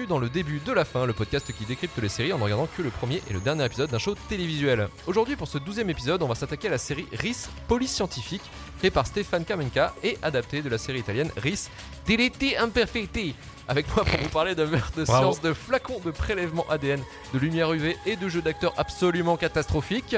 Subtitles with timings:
[0.00, 2.44] bienvenue dans le début de la fin, le podcast qui décrypte les séries en ne
[2.44, 4.88] regardant que le premier et le dernier épisode d'un show télévisuel.
[5.06, 8.42] Aujourd'hui, pour ce douzième épisode, on va s'attaquer à la série RIS Police Scientifique,
[8.78, 11.68] créée par Stéphane Kamenka et adaptée de la série italienne RIS
[12.08, 13.34] Deletti Imperfetti.
[13.68, 15.32] Avec moi pour vous parler de meurtre de Bravo.
[15.32, 17.02] science, de flacons de prélèvement ADN,
[17.34, 20.16] de lumière UV et de jeux d'acteurs absolument catastrophiques,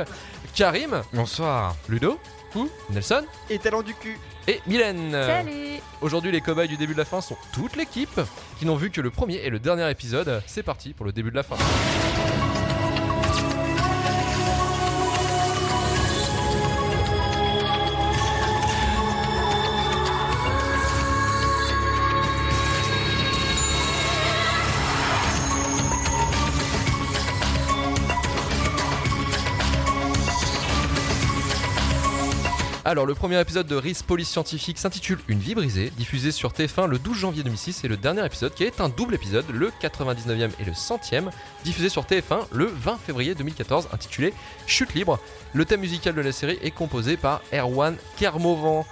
[0.55, 1.75] Karim, Bonsoir.
[1.89, 2.19] Ludo,
[2.91, 4.19] Nelson Et talent du cul.
[4.49, 5.13] et Mylène.
[5.13, 8.21] Salut Aujourd'hui, les cobayes du début de la fin sont toute l'équipe
[8.59, 10.43] qui n'ont vu que le premier et le dernier épisode.
[10.47, 11.57] C'est parti pour le début de la fin.
[32.93, 36.87] Alors, le premier épisode de RIS Police Scientifique s'intitule Une vie brisée, diffusé sur TF1
[36.87, 40.51] le 12 janvier 2006, et le dernier épisode qui est un double épisode, le 99e
[40.61, 41.31] et le 100e,
[41.65, 44.35] diffusé sur TF1 le 20 février 2014, intitulé
[44.67, 45.19] Chute libre.
[45.55, 48.85] Le thème musical de la série est composé par Erwan Kermovan.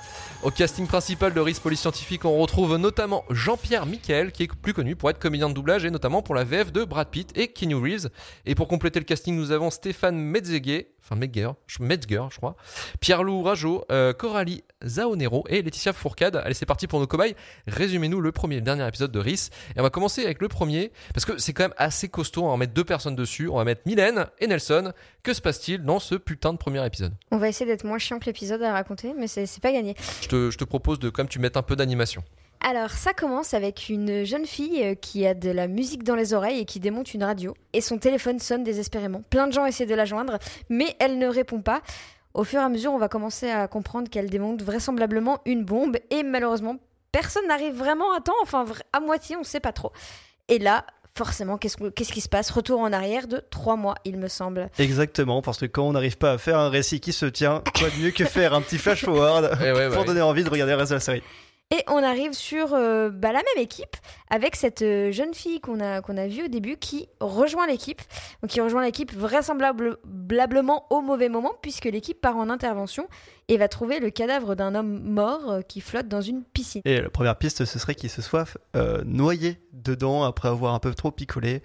[0.43, 4.73] Au casting principal de RIS Police Scientifique, on retrouve notamment Jean-Pierre Michael, qui est plus
[4.73, 7.49] connu pour être comédien de doublage et notamment pour la VF de Brad Pitt et
[7.49, 8.09] Keanu Reeves.
[8.47, 12.57] Et pour compléter le casting, nous avons Stéphane Metzger, enfin Metzger, je- Metzger, je crois,
[13.01, 16.37] Pierre-Loup Rajo, euh, Coralie Zaonero et Laetitia Fourcade.
[16.37, 17.35] Allez, c'est parti pour nos cobayes.
[17.67, 19.51] Résumez-nous le premier le dernier épisode de RIS.
[19.77, 22.43] Et on va commencer avec le premier, parce que c'est quand même assez costaud.
[22.45, 23.49] On va en mettre deux personnes dessus.
[23.49, 24.93] On va mettre Mylène et Nelson.
[25.23, 27.13] Que se passe-t-il dans ce putain de premier épisode?
[27.31, 29.95] On va essayer d'être moins chiant que l'épisode à raconter, mais c'est pas gagné.
[30.23, 32.23] je te, je te propose de quand même tu mettes un peu d'animation.
[32.63, 36.35] Alors, ça commence avec une jeune fille euh, qui a de la musique dans les
[36.35, 37.55] oreilles et qui démonte une radio.
[37.73, 39.23] Et son téléphone sonne désespérément.
[39.31, 41.81] Plein de gens essaient de la joindre, mais elle ne répond pas.
[42.35, 45.97] Au fur et à mesure, on va commencer à comprendre qu'elle démonte vraisemblablement une bombe.
[46.11, 46.77] Et malheureusement,
[47.13, 48.35] personne n'arrive vraiment à temps.
[48.43, 49.91] Enfin, à moitié, on sait pas trop.
[50.49, 50.85] Et là,
[51.17, 52.51] forcément, qu'est-ce que- qu'est-ce qui se passe?
[52.51, 54.69] Retour en arrière de trois mois, il me semble.
[54.79, 57.89] Exactement, parce que quand on n'arrive pas à faire un récit qui se tient, quoi
[57.89, 60.05] de mieux que faire un petit flash forward Eh ouais, pour ouais.
[60.05, 61.23] donner envie de regarder le reste de la série?
[61.73, 63.97] Et on arrive sur euh, bah, la même équipe
[64.29, 68.03] avec cette euh, jeune fille qu'on a, a vue au début qui rejoint l'équipe.
[68.43, 73.07] Donc qui rejoint l'équipe vraisemblablement au mauvais moment puisque l'équipe part en intervention
[73.47, 76.83] et va trouver le cadavre d'un homme mort euh, qui flotte dans une piscine.
[76.85, 78.47] Et la première piste, ce serait qu'il se soit
[79.05, 81.63] noyé dedans après avoir un peu trop picolé.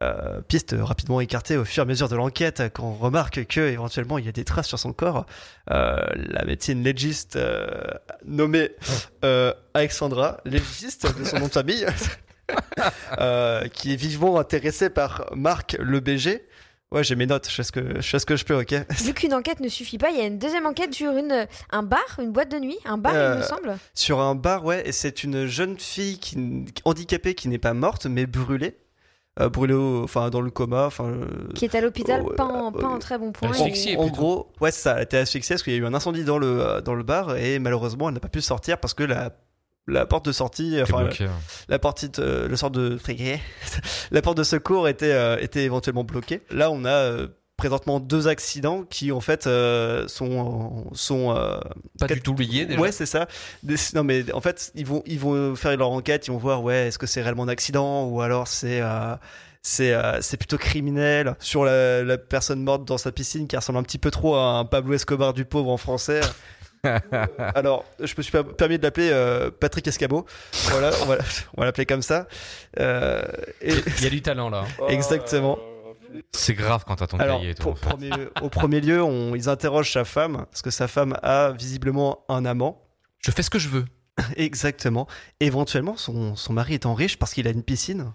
[0.00, 3.58] Euh, piste rapidement écartée au fur et à mesure de l'enquête quand on remarque que
[3.58, 5.26] éventuellement il y a des traces sur son corps.
[5.72, 7.66] Euh, la médecine légiste euh,
[8.24, 8.70] nommée
[9.74, 11.84] Alexandra, légiste de son nom de famille,
[13.72, 16.46] qui est vivement intéressée par Marc le BG.
[16.92, 18.74] Ouais, j'ai mes notes, je fais ce que je, fais ce que je peux, ok
[19.02, 21.82] Vu qu'une enquête ne suffit pas, il y a une deuxième enquête sur une, un
[21.82, 23.76] bar, une boîte de nuit, un bar il me semble.
[23.94, 28.06] Sur un bar, ouais, et c'est une jeune fille qui, handicapée qui n'est pas morte,
[28.06, 28.76] mais brûlée.
[29.40, 30.86] Euh, brûlée au- enfin, dans le coma.
[30.86, 33.50] Enfin, euh, Qui est à l'hôpital, pas, en, euh, pas en très bon point.
[33.50, 36.24] En, en gros, ouais, ça, elle était asphyxiée parce qu'il y a eu un incendie
[36.24, 39.04] dans le, euh, dans le bar et malheureusement elle n'a pas pu sortir parce que
[39.04, 39.30] la,
[39.86, 41.28] la porte de sortie, enfin, la, bloqué.
[41.68, 42.98] la porte de, le sort de,
[44.10, 46.42] la porte de secours était, euh, était éventuellement bloquée.
[46.50, 51.58] Là, on a euh, présentement deux accidents qui en fait euh, sont, sont euh,
[51.98, 52.80] Pas du tout lié déjà.
[52.80, 53.26] Ouais, c'est ça.
[53.62, 56.62] Des- Non, mais en fait, ils vont, ils vont faire leur enquête, ils vont voir,
[56.62, 59.14] ouais, est-ce que c'est réellement un accident ou alors c'est, euh,
[59.60, 61.34] c'est, euh, c'est plutôt criminel.
[61.40, 64.58] Sur la, la personne morte dans sa piscine qui ressemble un petit peu trop à
[64.58, 66.20] un Pablo Escobar du pauvre en français.
[67.56, 70.24] alors, je me suis pas permis de l'appeler euh, Patrick Escabeau.
[70.70, 71.16] Voilà, on va,
[71.56, 72.28] on va l'appeler comme ça.
[72.78, 73.20] Euh,
[73.60, 74.64] et- Il y a du talent là.
[74.80, 74.84] hein.
[74.88, 75.58] exactement.
[76.32, 77.54] C'est grave quand t'as ton Alors, cahier.
[77.54, 78.10] premier-
[78.42, 82.44] au premier lieu, on, ils interrogent sa femme, parce que sa femme a visiblement un
[82.44, 82.82] amant.
[83.20, 83.84] Je fais ce que je veux.
[84.36, 85.06] Exactement.
[85.40, 88.12] Éventuellement, son, son mari étant riche parce qu'il a une piscine.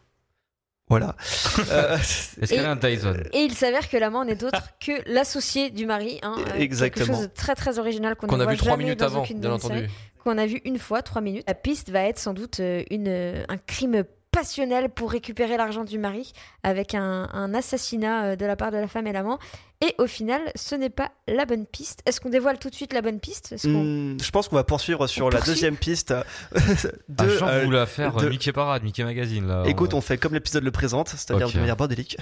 [0.89, 1.15] Voilà.
[1.71, 5.69] Euh, Est-ce qu'elle a un Dyson Et il s'avère que l'amant n'est autre que l'associé
[5.69, 6.19] du mari.
[6.23, 7.05] Hein, euh, Exactement.
[7.05, 9.87] Quelque chose de très très original qu'on a voit vu trois minutes avant, bien entendu.
[10.23, 11.43] qu'on a vu une fois, trois minutes.
[11.47, 13.07] La piste va être sans doute euh, une,
[13.47, 14.03] un crime
[14.34, 16.34] passionnel pour récupérer l'argent du mari
[16.64, 19.40] avec un, un assassinat euh, de la part de la femme et l'amant.
[19.85, 22.02] Et au final, ce n'est pas la bonne piste.
[22.06, 23.52] Est-ce qu'on dévoile tout de suite la bonne piste?
[23.52, 26.14] Est-ce qu'on- hmm, je pense qu'on va poursuivre sur On la poursuit deuxième piste.
[26.56, 29.64] Ah, de, Jean euh, voulait faire de- Mickey Parade, Mickey Magazine là.
[29.68, 32.18] Écoute, on fait comme l'épisode le présente, c'est-à-dire de manière bordélique.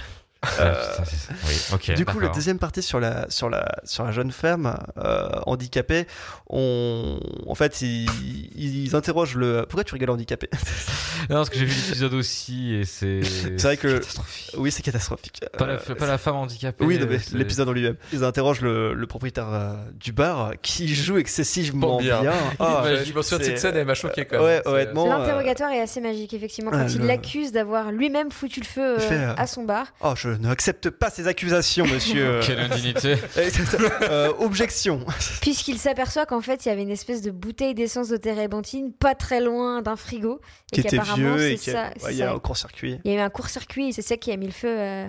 [0.58, 1.32] Euh, Ah, c'est ça.
[1.46, 1.94] Oui, ok.
[1.96, 6.06] du coup, la deuxième partie sur la, sur la, sur la jeune femme euh, handicapée,
[6.50, 8.08] on, en fait, ils,
[8.56, 9.64] ils interrogent le.
[9.68, 10.48] Pourquoi tu rigoles handicapé
[11.30, 13.20] Non, parce que j'ai vu l'épisode aussi et c'est.
[13.56, 14.50] C'est vrai que- catastrophique.
[14.58, 15.40] Oui, c'est catastrophique.
[15.56, 16.84] Pas la, Euh, pas la femme handicapée.
[16.84, 16.98] Oui,
[17.32, 17.96] l'épisode en lui-même.
[18.12, 22.20] Ils interrogent le, le propriétaire euh, du bar qui joue excessivement Bon, bien.
[22.22, 22.32] bien.
[22.58, 24.44] Ah, Ouais, je me souviens de cette scène, elle m'a choqué quand même.
[24.44, 25.06] Ouais, honnêtement.
[25.06, 28.66] euh, L'interrogatoire est assez magique, effectivement, quand Ah, il le- l'accuse d'avoir lui-même foutu le
[28.66, 29.86] feu euh, euh, à son bar.
[30.00, 32.40] Oh, je n'accepte pas ces accusations, monsieur.
[32.46, 33.16] Quelle indignité.
[34.02, 35.04] Euh, objection.
[35.40, 39.14] Puisqu'il s'aperçoit qu'en fait, il y avait une espèce de bouteille d'essence de térébenthine pas
[39.14, 40.40] très loin d'un frigo.
[40.72, 41.92] Qui et était qu'apparemment, vieux et qui a...
[42.02, 42.98] ouais, y a un court-circuit.
[43.04, 45.08] Il y a eu un court-circuit et c'est ça qui a mis le feu euh,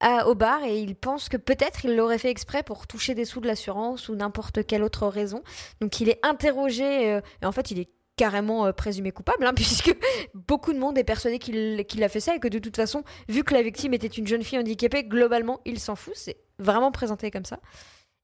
[0.00, 3.24] à- au bar et il pense que peut-être il l'aurait fait exprès pour toucher des
[3.24, 5.42] sous de l'assurance ou n'importe quelle autre raison.
[5.80, 7.88] Donc il est interrogé euh, et en fait il est
[8.18, 9.96] carrément euh, présumé coupable hein, puisque
[10.34, 13.02] beaucoup de monde est persuadé qu'il qu'il a fait ça et que de toute façon
[13.28, 16.92] vu que la victime était une jeune fille handicapée globalement il s'en fout c'est vraiment
[16.92, 17.60] présenté comme ça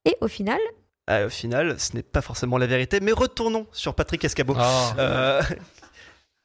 [0.05, 0.59] et au final
[1.07, 4.55] Ah, au final, ce n'est pas forcément la vérité, mais retournons sur Patrick Escabeau.
[4.59, 4.95] Ah.
[4.99, 5.43] Euh,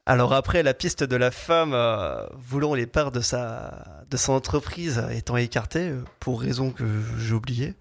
[0.10, 4.34] Alors après, la piste de la femme euh, voulant les parts de sa, de son
[4.34, 6.84] entreprise étant écartée, euh, pour raison que
[7.20, 7.76] j'ai oublié.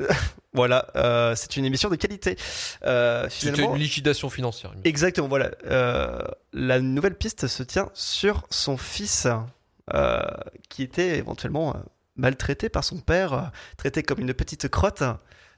[0.52, 2.36] voilà, euh, c'est une émission de qualité.
[2.84, 4.72] Euh, C'était une liquidation financière.
[4.82, 5.52] Exactement, voilà.
[6.52, 9.28] La nouvelle piste se tient sur son fils,
[10.68, 11.76] qui était éventuellement
[12.16, 15.04] maltraité par son père, traité comme une petite crotte.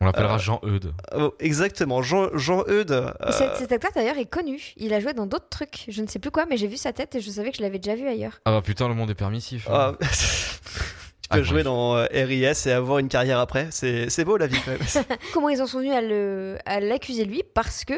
[0.00, 0.93] On l'appellera Euh, Jean Eudes.
[1.17, 2.91] Oh, exactement, Jean, Jean Eudes.
[2.93, 6.06] euh, cet, cet acteur d'ailleurs est connu il a joué dans d'autres trucs je ne
[6.08, 7.96] sais plus quoi mais j'ai vu sa tête et je savais que je l'avais déjà
[7.96, 9.67] vu ailleurs Ah bah putain, le monde est permissif.
[9.70, 9.96] ah, hein.
[10.00, 13.69] tu peux Ah, jouer dans euh, RIS et avoir une carrière après.
[13.70, 15.06] C'est beau la vie quand même.
[15.32, 17.43] Comment ils en sont venus à l'accuser lui?
[17.55, 17.94] Parce que,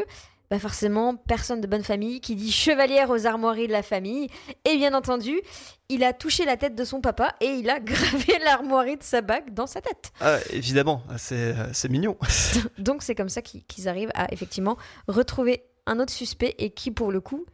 [0.50, 4.28] bah forcément, personne de bonne famille qui dit chevalière aux armoiries de la famille.
[4.64, 5.40] Et bien entendu,
[5.88, 9.22] il a touché la tête de son papa et il a gravé l'armoirie de sa
[9.22, 10.12] bague dans sa tête.
[10.20, 12.16] Ah, évidemment, c'est euh, mignon.
[12.78, 14.76] Donc c'est comme ça qu'ils qu'ils arrivent à effectivement
[15.08, 17.46] retrouver un autre suspect et qui, pour le coup,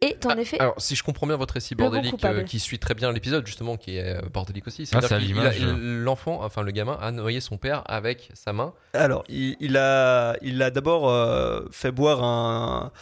[0.00, 0.58] est en Ah, effet.
[0.60, 3.76] Alors, si je comprends bien votre récit bordélique, euh, qui suit très bien l'épisode, justement,
[3.76, 5.58] qui est euh, bordélique aussi, Ah, c'est-à-dire c'est à qu'il- il a- l'image.
[5.78, 8.72] il- l'enfant, enfin le gamin, a noyé son père avec sa main.
[8.94, 12.92] Alors, il, il a, il a d'abord euh, fait boire un,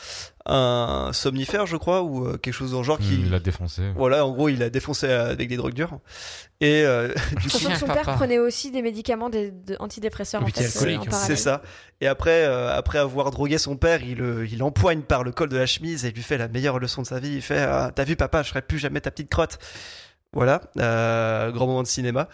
[0.49, 3.15] un somnifère, je crois, ou euh, quelque chose dans le genre qui.
[3.21, 3.83] Il l'a défoncé.
[3.95, 5.99] Voilà, en gros, il a défoncé avec des drogues dures.
[6.61, 7.09] Et euh,
[7.41, 8.03] du coup, son Papa.
[8.05, 11.13] père prenait aussi des médicaments des, de- antidépresseurs en fait, alcoolique.
[11.13, 11.63] en C'est ça.
[12.01, 15.49] Et après, euh, après avoir drogué son père, il, le- il empoigne par le col
[15.49, 17.35] de la chemise et lui fait la meilleure leçon de sa vie.
[17.35, 19.59] Il fait ah, T'as vu, papa, je ferai plus jamais ta petite crotte.
[20.33, 22.29] Voilà, euh, grand moment de cinéma.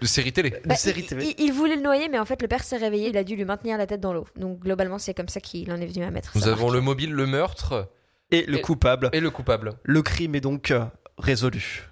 [0.00, 0.50] De série télé.
[0.50, 1.34] De Bah, série il, TV.
[1.38, 3.08] il- il voulait le noyer, mais en fait, le père s'est réveillé.
[3.10, 4.26] Il a dû lui maintenir la tête dans l'eau.
[4.36, 6.32] Donc, globalement, c'est comme ça qu'il en est venu à mettre.
[6.36, 6.74] Nous avons marque.
[6.74, 7.90] le mobile, le meurtre
[8.30, 9.10] Et le Et- coupable.
[9.12, 9.72] et le coupable.
[9.82, 10.84] Le crime est donc euh,
[11.18, 11.88] résolu.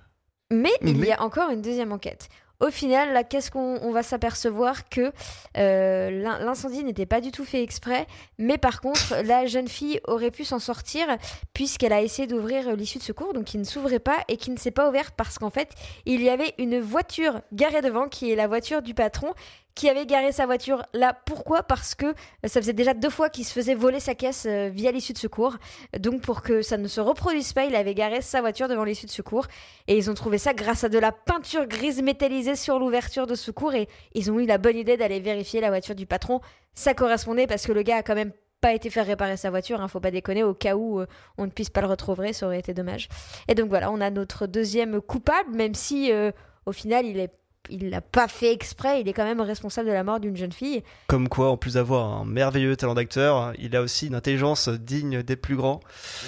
[0.50, 2.28] Mais il y a encore une deuxième enquête.
[2.60, 5.12] Au final, là, qu'est-ce qu'on on va s'apercevoir que
[5.56, 8.06] euh, l'in- l'incendie n'était pas du tout fait exprès,
[8.38, 11.06] mais par contre, la jeune fille aurait pu s'en sortir
[11.54, 14.56] puisqu'elle a essayé d'ouvrir l'issue de secours, donc qui ne s'ouvrait pas et qui ne
[14.56, 15.70] s'est pas ouverte parce qu'en fait,
[16.04, 19.34] il y avait une voiture garée devant, qui est la voiture du patron,
[19.78, 21.16] qui avait garé sa voiture là.
[21.24, 21.62] Pourquoi?
[21.62, 22.12] Parce que
[22.44, 25.18] ça faisait déjà deux fois qu'il se faisait voler sa caisse euh, via l'issue de
[25.18, 25.56] secours.
[25.96, 29.06] Donc pour que ça ne se reproduise pas, il avait garé sa voiture devant l'issue
[29.06, 29.46] de secours.
[29.86, 33.36] Et ils ont trouvé ça grâce à de la peinture grise métallisée sur l'ouverture de
[33.36, 33.72] secours.
[33.74, 36.40] Et ils ont eu la bonne idée d'aller vérifier la voiture du patron.
[36.74, 39.80] Ça correspondait parce que le gars a quand même pas été faire réparer sa voiture,
[39.80, 42.46] hein, faut pas déconner, au cas où euh, on ne puisse pas le retrouver, ça
[42.46, 43.08] aurait été dommage.
[43.46, 46.32] Et donc voilà, on a notre deuxième coupable, même si euh,
[46.66, 47.30] au final il est
[47.70, 50.52] il l'a pas fait exprès, il est quand même responsable de la mort d'une jeune
[50.52, 50.82] fille.
[51.06, 55.22] Comme quoi, en plus d'avoir un merveilleux talent d'acteur, il a aussi une intelligence digne
[55.22, 55.80] des plus grands.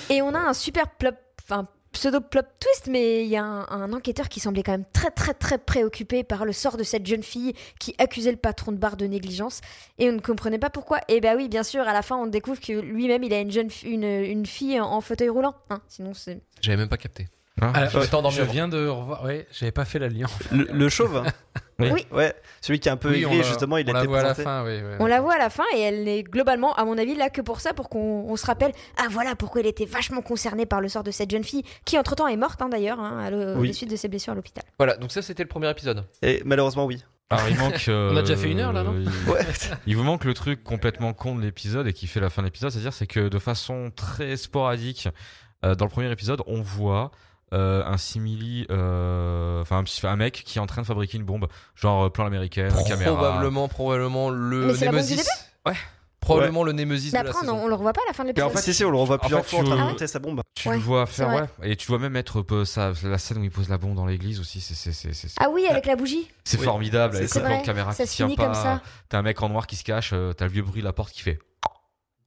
[0.08, 1.10] Et on a un super plot,
[1.42, 4.84] enfin pseudo plot twist, mais il y a un, un enquêteur qui semblait quand même
[4.92, 8.70] très très très préoccupé par le sort de cette jeune fille qui accusait le patron
[8.70, 9.60] de bar de négligence
[9.98, 11.00] et on ne comprenait pas pourquoi.
[11.08, 13.50] Et bah oui, bien sûr, à la fin on découvre que lui-même il a une
[13.50, 15.56] jeune une, une fille en, en fauteuil roulant.
[15.68, 17.26] Hein, sinon c'est J'avais même pas capté.
[17.60, 19.24] Ah, Je m'étais endormi je viens de revoir.
[19.24, 20.26] Ouais, j'avais pas fait la lien.
[20.52, 21.24] Le, le chauve hein.
[21.78, 21.88] Oui.
[21.92, 22.06] Oui.
[22.12, 24.08] Ouais, celui qui est un peu Oui, aigri, la- justement, il on a la été
[24.08, 24.44] voit à la présenté.
[24.44, 24.82] fin, oui.
[24.82, 24.96] ouais.
[25.00, 27.40] On la voit à la fin et elle est globalement, à mon avis, là que
[27.40, 30.82] pour ça, pour qu'on on se rappelle, ah voilà pourquoi il était vachement concerné par
[30.82, 33.54] le sort de cette jeune fille, qui entre-temps est morte hein, d'ailleurs, hein, à le-
[33.66, 34.62] des suites de ses blessures à l'hôpital.
[34.78, 36.04] Voilà, donc ça c'était le premier épisode.
[36.20, 37.02] Et malheureusement, oui.
[37.30, 37.82] Alors il manque.
[37.88, 39.40] On a déjà fait une heure, là, non euh, il- Ouais.
[39.86, 42.46] Il vous manque le truc complètement con de l'épisode et qui fait la fin de
[42.48, 45.08] l'épisode, c'est-à-dire c'est que de façon très sporadique,
[45.64, 47.10] euh, dans le premier épisode, on voit
[47.52, 51.18] euh, un simili, euh, enfin un, petit- un mec qui est en train de fabriquer
[51.18, 53.12] une bombe, genre euh, plan américaine, caméra.
[53.12, 55.26] Probablement, probablement le la Nemesis.
[55.66, 55.74] Ouais.
[56.20, 58.24] Probablement le Némésis Mais de la après, on, on le revoit pas à la fin
[58.24, 58.50] de Mais l'épisode.
[58.50, 59.86] en fait, si, si, on le revoit en plusieurs fait, fois en train tu- de
[59.88, 60.42] monter sa bombe.
[60.54, 61.70] Tu Ouais, le vois faire, ouais.
[61.70, 64.04] Et tu vois même mettre euh, ça, la scène où il pose la bombe dans
[64.04, 64.60] l'église aussi.
[64.60, 66.28] C'est c'est- c'est- c'est- Ah oui, avec la bougie.
[66.44, 66.64] c'est Oui.
[66.66, 67.16] formidable.
[67.16, 67.60] Avec vrai.
[67.62, 68.44] de caméra Ça qui se tient finit pas.
[68.44, 68.82] comme ça.
[69.08, 70.10] T'as un mec en noir qui se cache.
[70.12, 71.38] euh, T'as le vieux bruit de la porte qui fait.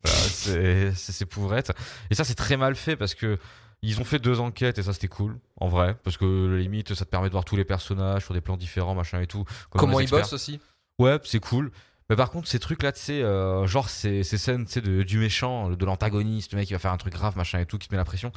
[0.04, 1.72] Voilà, c'est c'est- c'est pouvrette.
[2.10, 3.38] Et ça, c'est très mal fait parce que.
[3.86, 6.94] Ils ont fait deux enquêtes et ça c'était cool en vrai parce que la limite
[6.96, 9.44] ça te permet de voir tous les personnages sur des plans différents machin et tout.
[9.70, 10.22] comme Comment les il experts.
[10.22, 10.60] bosse aussi
[11.00, 11.72] Ouais, c'est cool.
[12.10, 15.04] Mais par contre, ces trucs-là, tu sais, euh, genre ces, ces scènes, tu sais, de-
[15.04, 17.78] du méchant, de l'antagoniste, le mec qui va faire un truc grave, machin et tout,
[17.78, 18.32] qui te met la pression.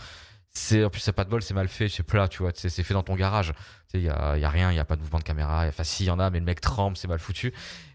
[0.51, 2.51] C'est en plus, c'est pas de bol, c'est mal fait, c'est plat, tu vois.
[2.55, 3.53] C'est fait dans ton garage.
[3.93, 5.65] Tu sais, y a, y a rien, y a pas de mouvement de caméra.
[5.69, 7.53] Enfin, si y en a, mais le mec tremble, c'est mal foutu.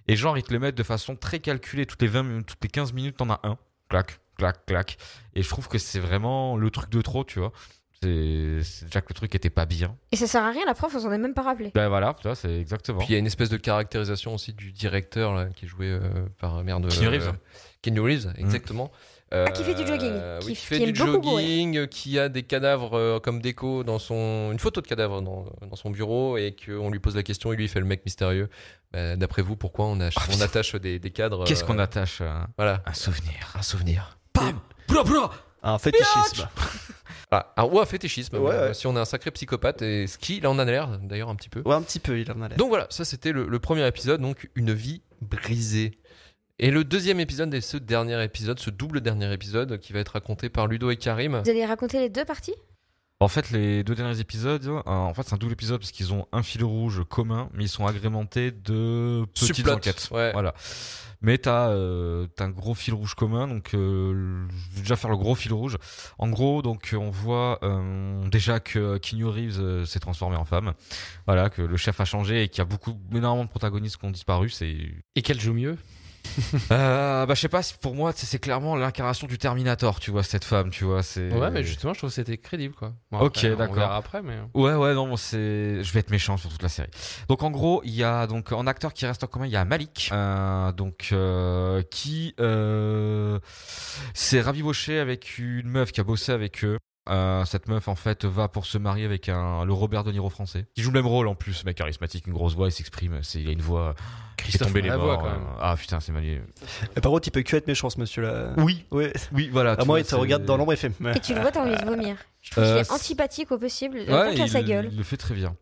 [0.08, 1.86] Et genre, ils te le mettent de façon très calculée.
[1.86, 3.58] Toutes les 20 minutes, toutes les 15 minutes, t'en as un.
[3.89, 4.98] Clac, clac, clac.
[5.36, 7.51] Et je trouve que c'est vraiment le truc de trop, tu vois.
[8.03, 9.95] C'est déjà que le truc était pas bien.
[10.12, 11.71] Et ça sert à rien, la prof, on s'en est même pas rappelé.
[11.75, 12.98] Ben voilà, tu vois, c'est exactement.
[12.98, 15.86] Puis il y a une espèce de caractérisation aussi du directeur là, qui est joué
[15.88, 16.00] euh,
[16.39, 16.88] par euh, merde.
[16.89, 17.33] Keanu euh, Reeves.
[17.83, 18.91] Keanu Reeves, exactement.
[19.33, 22.17] Euh, Ah, qui fait du jogging, oui, qui- qui fait qui du jogging, euh, qui
[22.19, 24.50] a des cadavres euh, comme déco dans son.
[24.51, 27.55] Une photo de cadavre dans, dans son bureau et qu'on lui pose la question et
[27.55, 28.50] lui il fait le mec mystérieux.
[28.91, 31.77] Bah, D'après vous, pourquoi on, ach- Ah, on attache des, des cadres Qu'est-ce euh, qu'on
[31.79, 33.53] attache à Voilà, un souvenir?
[33.55, 34.17] Un souvenir.
[35.63, 36.48] Un fétichisme.
[37.33, 38.74] Ah, un, ou un fétichisme, Ouais, ouais.
[38.74, 41.36] si on est un sacré psychopathe, et ce qui, on en a l'air d'ailleurs un
[41.36, 41.62] petit peu.
[41.65, 42.57] Ouais, un petit peu, il en a l'air.
[42.57, 45.91] Donc voilà, ça c'était le, le premier épisode, donc une vie brisée.
[46.60, 50.10] Et le deuxième épisode et ce dernier épisode, ce double dernier épisode qui va être
[50.10, 51.41] raconté par Ludo et Karim.
[51.43, 52.53] Vous allez raconter les deux parties?
[53.21, 56.11] En fait, les deux derniers épisodes, euh, en fait, c'est un double épisode parce qu'ils
[56.11, 60.09] ont un fil rouge commun, mais ils sont agrémentés de petites Subplot, enquêtes.
[60.11, 60.31] ouais.
[60.33, 60.53] Voilà.
[61.21, 65.11] Mais t'as euh, t'as un gros fil rouge commun, donc euh, je vais déjà faire
[65.11, 65.77] le gros fil rouge.
[66.17, 70.73] En gros, donc on voit euh, déjà que Keanu Reeves euh, s'est transformé en femme.
[71.27, 74.05] Voilà, que le chef a changé et qu'il y a beaucoup, énormément de protagonistes qui
[74.05, 74.49] ont disparu.
[74.49, 74.75] C'est
[75.15, 75.77] Et qu'elle joue mieux
[76.71, 80.45] euh, bah je sais pas, pour moi c'est clairement l'incarnation du Terminator, tu vois cette
[80.45, 82.93] femme, tu vois, c'est Ouais, mais justement, je trouve que c'était crédible, quoi.
[83.11, 83.67] Bon, Ok, d'accord.
[83.69, 84.37] On verra après, mais.
[84.53, 86.89] Ouais, ouais, non, bon, c'est, je vais être méchant sur toute la série.
[87.27, 89.57] Donc, en gros, il y a donc en acteur qui reste en commun, il y
[89.57, 93.39] a Malik, euh, donc euh, qui euh,
[94.13, 96.77] s'est rabiboché avec une meuf qui a bossé avec eux.
[97.10, 100.29] Euh, cette meuf en fait va pour se marier avec un le Robert De Niro
[100.29, 103.17] français qui joue le même rôle en plus mec charismatique une grosse voix il s'exprime
[103.24, 105.31] c'est il a une voix fait Christophe tomber les morts quand euh.
[105.31, 105.41] même.
[105.60, 108.53] ah putain c'est mal Mais par contre, il peut que être méchant, ce monsieur-là.
[108.58, 109.08] oui Oui.
[109.34, 110.91] oui voilà À moi, il te regarde dans l'ombre et fait.
[111.15, 112.15] Et tu le vois, t'as envie de vomir.
[112.41, 113.98] Je trouve Euh, qu'il est antipathique au possible.
[114.08, 114.89] ouais, il, sa gueule.
[114.91, 115.55] il le fait très bien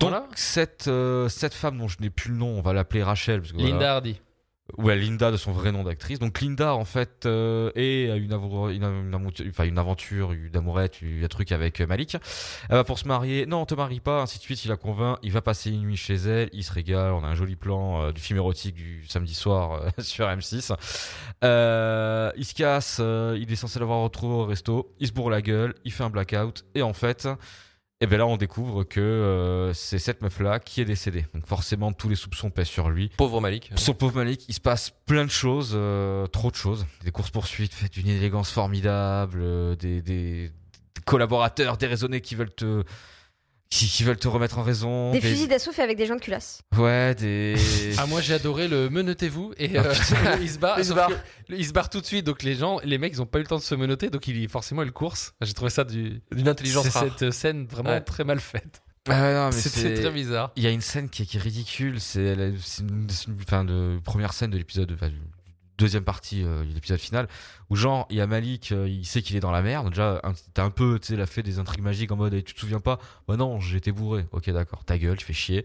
[0.00, 3.40] donc cette euh, cette femme dont je n'ai plus le nom on va l'appeler Rachel
[3.40, 3.70] parce que voilà.
[3.72, 4.20] Linda Hardy.
[4.76, 6.18] Ouais, Linda de son vrai nom d'actrice.
[6.18, 11.00] Donc Linda en fait euh, est à une, une, une aventure, une aventure, une amourette,
[11.02, 12.16] un truc avec euh, Malik.
[12.68, 13.46] Elle va pour se marier.
[13.46, 14.20] Non, on te marie pas.
[14.20, 14.62] Ainsi de suite.
[14.64, 15.18] Il la convainc.
[15.22, 16.50] Il va passer une nuit chez elle.
[16.52, 17.12] Il se régale.
[17.12, 20.74] On a un joli plan euh, du film érotique du samedi soir euh, sur M6.
[21.44, 22.98] Euh, il se casse.
[23.00, 24.94] euh, il est censé l'avoir retrouvé au resto.
[25.00, 25.74] Il se bourre la gueule.
[25.84, 26.66] Il fait un blackout.
[26.74, 27.26] Et en fait.
[28.00, 31.26] Et bien là, on découvre que euh, c'est cette meuf-là qui est décédée.
[31.34, 33.10] Donc forcément, tous les soupçons pèsent sur lui.
[33.16, 33.72] Pauvre Malik.
[33.74, 36.86] Sur Pauvre Malik, il se passe plein de choses, euh, trop de choses.
[37.04, 42.84] Des courses-poursuites faites d'une élégance formidable, euh, des, des- des collaborateurs déraisonnés qui veulent te.
[43.70, 45.12] Qui, qui veulent te remettre en raison.
[45.12, 46.62] Des fusils d'assaut faits avec des gens de culasse.
[46.76, 47.54] Ouais, des.
[47.98, 49.94] Ah, moi j'ai adoré le menottez-vous et Ah, euh,
[50.40, 50.78] il se barre.
[50.78, 51.08] Il se barre.
[51.10, 53.38] que- il se barre tout de suite, donc les gens, les mecs, ils ont pas
[53.38, 55.34] eu le temps de se menotter, donc il forcément il course.
[55.42, 56.22] J'ai trouvé ça du.
[56.32, 57.04] D'une intelligence C'est rare.
[57.18, 58.00] cette scène vraiment Ouais.
[58.00, 58.80] très mal faite.
[59.10, 60.50] Ah, non, mais C'était c'est- très bizarre.
[60.56, 63.64] Il y a une scène qui est, qui est ridicule, c'est une, c'est une- enfin,
[63.64, 65.10] de première scène de l'épisode, enfin,
[65.78, 67.28] deuxième partie euh, de l'épisode final,
[67.70, 69.88] où genre il y a Malik, euh, il sait qu'il est dans la merde.
[69.88, 70.20] Déjà,
[70.52, 72.54] t'as un peu, tu sais, il a fait des intrigues magiques en mode, Eh, tu
[72.54, 72.98] te souviens pas?
[73.26, 74.26] Bah non, j'étais bourré.
[74.32, 75.64] Ok, d'accord, ta gueule, tu fais chier.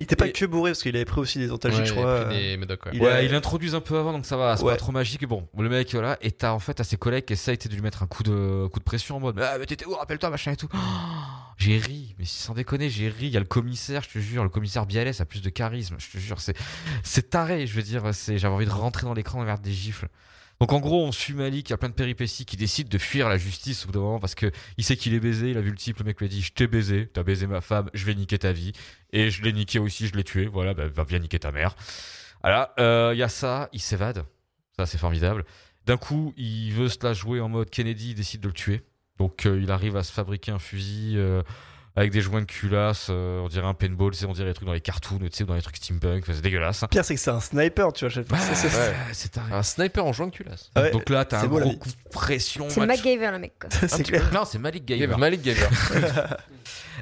[0.00, 1.92] Il était pas Et- que bourré parce qu'il avait pris aussi des antalgiques, Ouais, je
[1.92, 2.24] crois.
[2.24, 2.92] des médocs, ouais.
[2.94, 4.72] il ouais, a- il introduise un peu avant, donc ça va, c'est Ouais.
[4.72, 5.22] pas trop magique.
[5.22, 7.68] Et bon, le mec, voilà, et t'as en fait t'as ses collègues qui essayent de
[7.68, 10.30] lui mettre un coup de coup de pression en mode, ah, mais t'étais où, rappelle-toi,
[10.30, 10.68] machin et tout.
[10.72, 10.76] Oh,
[11.58, 13.26] j'ai ri, mais sans déconner, j'ai ri.
[13.26, 15.96] Il y a le commissaire, je te jure, le commissaire Bialès a plus de charisme,
[15.98, 16.56] je te jure, c'est
[17.02, 19.72] c'est taré, je veux dire, c'est j'avais envie de rentrer dans l'écran et mettre des
[19.72, 20.08] gifles.
[20.60, 22.98] Donc en gros, on suit Malik, il y a plein de péripéties qui décide de
[22.98, 25.56] fuir la justice au bout d'un moment parce que il sait qu'il est baisé, il
[25.56, 27.62] a vu le type, le mec lui a dit je t'ai baisé, t'as baisé ma
[27.62, 28.72] femme, je vais niquer ta vie
[29.12, 31.76] et je l'ai niqué aussi, je l'ai tué, voilà, bah, va bien niquer ta mère.
[32.42, 34.26] Voilà, euh, il y a ça, il s'évade,
[34.76, 35.46] ça c'est formidable.
[35.86, 38.82] D'un coup, il veut se la jouer en mode Kennedy, il décide de le tuer.
[39.18, 41.42] Donc euh, il arrive à se fabriquer un fusil euh,
[41.96, 44.72] avec des joints de culasse, euh, on dirait un paintball, on dirait des trucs dans
[44.72, 46.84] les cartoons, tu sais, dans les trucs steampunk, c'est dégueulasse.
[46.90, 48.08] Pire, c'est que c'est un sniper, tu vois.
[48.08, 48.68] je- c'est-
[49.12, 49.42] c'est- Ouais.
[49.52, 50.70] Un sniper en joint de culasse.
[50.76, 52.66] Ouais, Donc là, t'as un beau, gros coup de pression.
[52.70, 53.52] C'est MacGyver, le mec.
[53.60, 53.68] quoi.
[53.88, 54.30] c'est clair.
[54.32, 55.18] Non, c'est Malik Gamer.
[55.18, 55.68] Malik Gamer.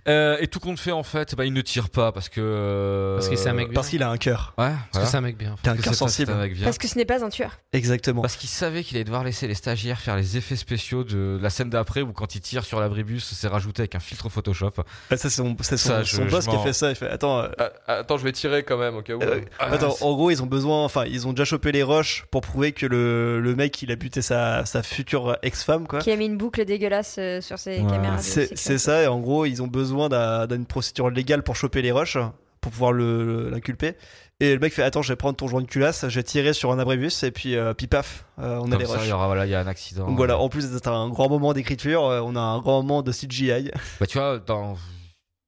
[0.06, 2.40] Euh, et tout compte fait, en fait, bah, il ne tire pas parce que.
[2.40, 3.74] euh, Parce que c'est un mec bien.
[3.74, 4.54] Parce qu'il a un cœur.
[4.58, 5.04] Ouais, Parce voilà.
[5.06, 5.56] que c'est un mec bien.
[5.62, 6.32] T'as un cœur sensible.
[6.32, 6.64] un mec bien.
[6.64, 7.58] Parce que ce n'est pas un tueur.
[7.72, 8.22] Exactement.
[8.22, 11.50] Parce qu'il savait qu'il allait devoir laisser les stagiaires faire les effets spéciaux de la
[11.50, 14.72] scène d'après où quand il tire sur l'abribus, c'est rajouté avec un filtre Photoshop.
[14.78, 16.90] Ah, ça, c'est son, c'est son, Ça, je- son boss je qui a fait ça.
[16.90, 19.22] Il fait Attends, euh, Ah, attends, je vais tirer quand même au cas où.
[19.22, 20.84] euh, attends en gros, ils ont besoin.
[20.84, 23.96] Enfin, ils ont déjà chopé les roches pour prouver que le, le mec, il a
[23.96, 25.98] buté sa, sa future ex-femme, quoi.
[26.00, 27.90] Qui a mis une boucle dégueulasse sur ses Ouais.
[27.90, 28.18] caméras.
[28.20, 31.90] c'est ça, et en gros, ils ont besoin d'un- d'une procédure légale pour choper les
[31.92, 32.18] roches,
[32.60, 33.94] pour pouvoir le- l'inculper.
[34.40, 36.52] Et le mec fait Attends, je vais prendre ton joint de culasse, je vais tirer
[36.52, 39.08] sur un abribus, et puis, euh, puis paf, euh, on a Comme les ça, il
[39.08, 40.06] y aura, voilà, il y a un accident.
[40.06, 43.02] Donc voilà, en plus d'être un grand moment d'écriture, euh, on a un grand moment
[43.02, 43.70] de CGI.
[44.00, 44.74] Bah, tu vois, dans...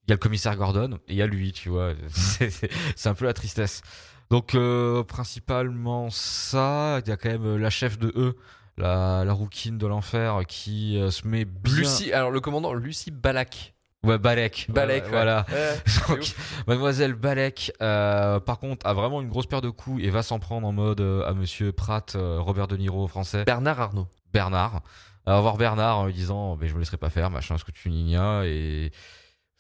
[0.07, 1.93] il y a le commissaire Gordon et il y a lui, tu vois.
[2.09, 3.83] C'est- C'est c'est un peu la tristesse.
[4.31, 7.01] Donc, euh, principalement ça.
[7.05, 8.37] Il y a quand même la chef de E,
[8.77, 11.75] la, la rouquine de l'enfer, qui euh, se met bien.
[11.77, 13.75] Lucie, alors le commandant Lucie Balak.
[14.03, 14.67] Ouais, Balek.
[14.71, 15.11] Balek, Ouais, ouais.
[15.11, 15.47] Voilà.
[16.09, 16.33] Donc,
[16.67, 20.39] Mademoiselle Balek, euh, par contre, a vraiment une grosse paire de coups et va s'en
[20.39, 24.09] prendre en mode euh, à Monsieur Pratt, euh, Robert De Niro français, Bernard Arnault.
[24.33, 24.81] Bernard.
[25.27, 27.73] À voir Bernard en lui disant, mais je me laisserai pas faire, machin, ce que
[27.73, 28.91] tu n'ignas et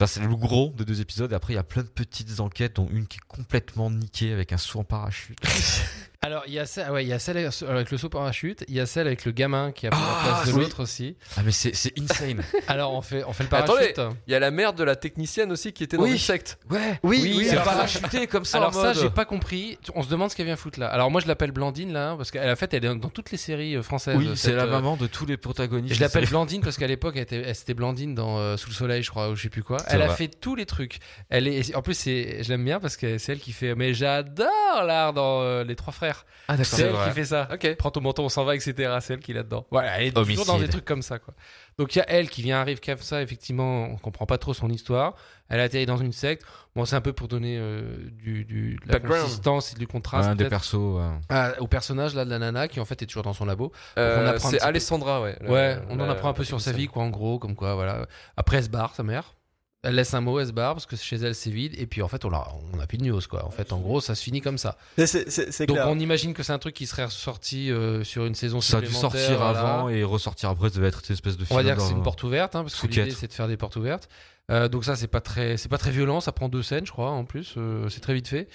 [0.00, 1.30] ça c'est le gros des deux épisodes.
[1.30, 4.32] Et après, il y a plein de petites enquêtes, dont une qui est complètement niquée
[4.32, 5.38] avec un saut en parachute.
[6.22, 8.74] Alors, il y a celle, ouais, il y a celle avec le saut parachute, il
[8.74, 10.64] y a celle avec le gamin qui a pris Ah, la place de oui.
[10.64, 11.16] l'autre aussi.
[11.34, 12.42] Ah mais c'est c'est insane.
[12.68, 13.94] Alors, on fait, on fait le Attendez.
[13.94, 14.18] parachute.
[14.26, 16.10] Il y a la mère de la technicienne aussi qui était dans Oui.
[16.12, 16.58] une secte.
[16.68, 17.00] Ouais.
[17.02, 18.58] Oui, Oui, oui, c'est alors ça- parachuté comme ça.
[18.58, 19.78] Alors en ça, mode- j'ai pas compris.
[19.94, 20.88] On se demande ce qu'elle vient foutre là.
[20.88, 23.38] Alors moi, je l'appelle Blandine là, parce qu'elle a fait, elle est dans toutes les
[23.38, 24.16] séries euh, françaises.
[24.18, 25.94] Oui, cette, c'est la euh, maman de tous les protagonistes.
[25.94, 28.74] Je l'appelle Blandine parce qu'à l'époque, elle, était- elle c'était Blandine dans euh, Sous le
[28.74, 29.78] soleil, je crois, ou je sais plus quoi.
[29.88, 30.98] C'est Elle a fait tous les trucs.
[31.30, 33.74] Elle est, en plus, c'est, je l'aime bien parce que c'est elle qui fait.
[33.74, 36.09] Mais j'adore l'art dans euh, Les Trois Frères.
[36.48, 36.66] Ah d'accord.
[36.78, 37.48] C'est elle qui fait ça.
[37.52, 37.76] Ok.
[37.76, 38.98] Prends ton menton, on s'en va, etc.
[39.00, 39.66] C'est elle qui est là-dedans.
[39.70, 41.34] Voilà, elle est toujours dans des trucs comme ça, quoi.
[41.78, 44.52] Donc il y a elle qui vient arrive comme ça, effectivement, on comprend pas trop
[44.52, 45.14] son histoire.
[45.48, 46.44] Elle atterrit dans une secte.
[46.76, 49.22] Bon, c'est un peu pour donner euh, du, du, de la Background.
[49.24, 50.74] consistance et du contraste Un des peut-être, persos.
[50.74, 51.08] ouais.
[51.28, 53.72] à- au personnage là de la nana qui en fait est toujours dans son labo.
[53.98, 54.64] Euh, on apprend un c'est peu.
[54.66, 55.36] Alessandra, ouais.
[55.40, 56.88] La- ouais, on en la- apprend un peu la sur sa technicienne.
[56.88, 58.06] vie, quoi, en gros, comme quoi, voilà.
[58.36, 59.34] Après, elle se barre, sa mère.
[59.82, 61.74] Elle laisse un mot, elle se barre parce que chez elle c'est vide.
[61.78, 63.46] Et puis en fait, on a, on a plus de news, quoi.
[63.46, 64.76] En fait, en gros, ça se finit comme ça.
[64.98, 65.88] C'est- c'est c'est Donc clair.
[65.88, 68.80] on imagine que c'est un truc qui serait ressorti euh, sur une saison Ça a
[68.80, 69.20] dû supplémentaire.
[69.20, 69.60] sortir voilà.
[69.60, 70.68] avant et ressortir après.
[70.68, 72.62] Ça devait être une espèce de On va dire que c'est une porte ouverte, hein,
[72.62, 74.08] parce que l'idée c'est de faire des portes ouvertes.
[74.50, 76.90] Euh, donc ça c'est pas très, c'est pas très violent, ça prend deux scènes, je
[76.90, 78.48] crois, en plus, euh, c'est très vite fait.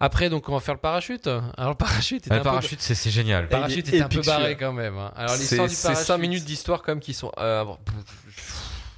[0.00, 1.26] Après donc on va faire le parachute.
[1.28, 3.42] Alors le parachute, est un le peu- parachute, c'est c'est génial.
[3.42, 4.58] le parachute est est un peu épique, barré celui-là.
[4.58, 4.96] quand même.
[4.96, 5.12] hein.
[5.14, 6.06] Alors C'est l'histoire du c'est parachute.
[6.06, 7.30] 5 minutes d'histoire quand même qui sont.
[7.38, 7.64] euh,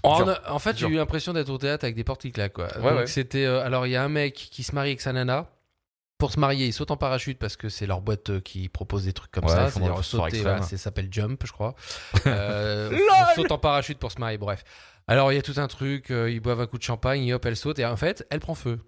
[0.05, 2.53] En, fait, j'ai eu l'impression d'être au théâtre avec des portes qui claquent.
[2.53, 2.69] Quoi.
[2.79, 3.45] Ouais, c'était.
[3.45, 5.49] euh, alors, il y a un mec qui se marie avec sa nana.
[6.19, 9.05] Pour se marier, ils sautent en parachute parce que c'est leur boîte euh, qui propose
[9.05, 9.71] des trucs comme Ouais, ça.
[9.71, 11.75] sport sauter, voilà, ça s'appelle jump, je crois.
[12.27, 14.65] Euh, on saute en parachute pour se marier, bref.
[15.07, 17.35] Alors, il y a tout un truc, euh, ils boivent un coup de champagne, et
[17.35, 18.79] hop, elle saute, et en fait, elle prend feu.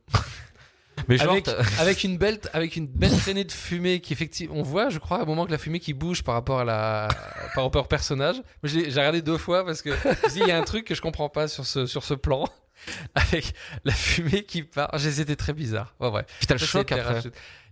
[1.09, 1.37] Mais genre,
[1.79, 5.19] Avec, une belle avec une belle traînée de fumée qui effectivement on voit je crois
[5.19, 7.09] à un moment que la fumée qui bouge par rapport à la
[7.55, 8.37] par rapport au personnage.
[8.63, 9.91] J'ai regardé deux fois parce que
[10.37, 12.45] il y a un truc que je comprends pas sur ce sur ce plan.
[13.15, 13.55] Avec
[13.85, 14.91] la fumée qui part.
[14.99, 15.95] J'ai- c'était très bizarre.
[15.99, 16.25] Ouais, ouais.
[16.39, 17.21] puis t'as le choc après.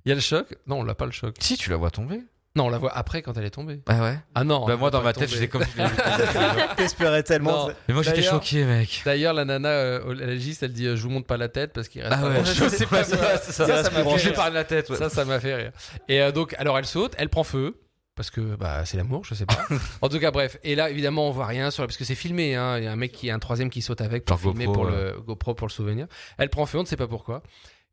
[0.04, 0.54] il y a le choc.
[0.66, 1.34] Non on l'a pas le choc.
[1.40, 2.20] Si tu la vois tomber.
[2.56, 4.18] Non on la voit après quand elle est tombée Ah ouais?
[4.34, 5.64] ah non Bah moi dans pas ma tête, j'étais comme.
[6.76, 7.68] T'espérais tellement.
[7.68, 7.74] Non.
[7.88, 9.02] Mais moi j'étais choqué, mec.
[9.04, 11.72] D'ailleurs, la nana, euh, la légiste, elle dit euh, Je vous montre pas la tête
[11.72, 12.14] parce qu'il reste.
[12.16, 13.66] Ah pas ouais, je sais pas, c'est ça, ça.
[13.66, 14.50] Ça, ça m'a fait rire.
[14.50, 14.88] de la tête.
[14.90, 14.96] ouais.
[14.96, 15.72] Ça, ça m'a fait rire.
[16.08, 17.80] Et euh, donc, alors elle saute, elle prend feu.
[18.16, 19.66] Parce que bah, c'est l'amour, je sais pas.
[20.00, 20.56] en tout cas, bref.
[20.62, 22.54] Et là, évidemment, on voit rien sur parce que c'est filmé.
[22.54, 22.78] hein.
[22.78, 24.82] Il y a un mec qui, un troisième qui saute avec pour Genre filmer GoPro,
[24.82, 26.06] pour le GoPro pour le souvenir.
[26.38, 27.42] Elle prend feu, on ne sait pas pourquoi.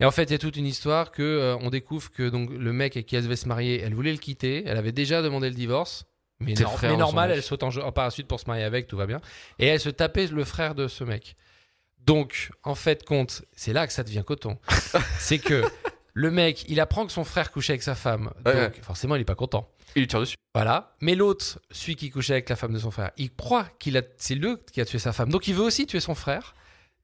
[0.02, 2.50] Et en fait, il y a toute une histoire que euh, on découvre que donc
[2.52, 4.64] le mec avec qui elle devait se marier, elle voulait le quitter.
[4.66, 6.06] Elle avait déjà demandé le divorce.
[6.40, 8.98] Mais, nor- mais normal, elle saute en, jeu- en parachute pour se marier avec, tout
[8.98, 9.22] va bien.
[9.60, 11.36] Et elle se tapait le frère de ce mec.
[12.00, 14.58] Donc, en fait, compte, c'est là que ça devient coton.
[15.20, 15.64] c'est que
[16.14, 18.32] le mec, il apprend que son frère couchait avec sa femme.
[18.44, 19.70] Donc, Ouais, forcément, il est pas content.
[19.96, 20.36] Il lui tire dessus.
[20.56, 20.96] Voilà.
[21.02, 24.02] Mais l'autre, celui qui couchait avec la femme de son frère, il croit qu'il a,
[24.18, 25.30] c'est lui qui a tué sa femme.
[25.30, 26.56] Donc, il veut aussi tuer son frère.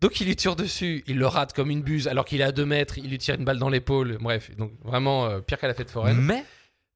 [0.02, 1.04] Donc, il lui tire dessus.
[1.08, 2.98] Il le rate comme une buse, alors qu'il est à deux mètres.
[2.98, 4.18] Il lui tire une balle dans l'épaule.
[4.22, 6.18] Bref, donc vraiment euh, pire qu'à la fête foraine.
[6.22, 6.44] Mais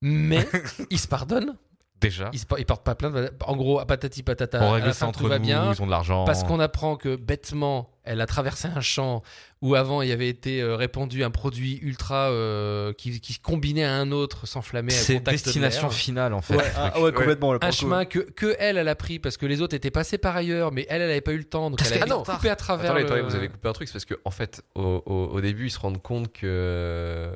[0.02, 0.48] Mais
[0.90, 1.56] il se pardonne.
[2.00, 3.16] déjà, Il, se, por- il porte pas plainte.
[3.46, 4.62] En gros, à patati patata.
[4.64, 5.46] on règle ça entre va nous.
[5.46, 5.72] bien.
[5.74, 6.26] Ils ont de l'argent.
[6.26, 9.22] Parce qu'on apprend que bêtement, elle a traversé un champ
[9.62, 13.84] où avant il y avait été euh, répandu un produit ultra euh, qui, qui combinait
[13.84, 16.56] à un autre, s'enflammait à c'est contact de destination finale en fait.
[16.56, 17.58] Ouais, ah, ouais, complètement.
[17.60, 20.18] pour Un chemin que, que elle, elle a pris parce que les autres étaient passés
[20.18, 21.70] par ailleurs, mais elle, elle avait pas eu le temps.
[21.70, 22.96] Donc Parce elle a coupée à travers.
[22.96, 25.42] Attendez, le- vous avez coupé un truc, c'est parce que en fait, au, au- au
[25.42, 26.40] début, ils se rendent compte que.
[26.46, 27.32] euh,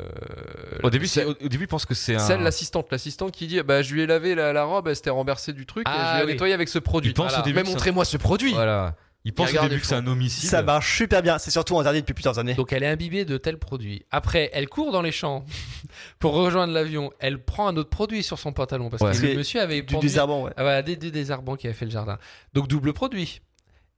[0.84, 2.20] Au début, c'est- au, au début, ils pensent que c'est un.
[2.20, 5.10] Celle, l'assistante, l'assistante qui dit Bah, je lui ai lavé la, la robe, elle s'était
[5.10, 6.32] renversée du truc, et Ah, je lui ai oui.
[6.34, 7.14] nettoyé avec ce produit.
[7.14, 8.96] Pensent au début Mais montrez-moi ce produit Voilà.
[9.28, 10.48] Il pense au début que c'est un homicide.
[10.50, 11.38] Ça marche super bien.
[11.40, 12.54] C'est surtout interdit depuis plusieurs années.
[12.54, 14.06] Donc elle est imbibée de tels produits.
[14.12, 15.44] Après, elle court dans les champs
[16.20, 17.12] pour rejoindre l'avion.
[17.20, 19.12] Elle prend un autre produit sur son pantalon parce Ouais.
[19.20, 20.52] que le monsieur avait du désherbant, ouais.
[20.58, 22.18] Ah voilà, des, des désherbants qui avaient fait le jardin.
[22.54, 23.42] Donc double produit.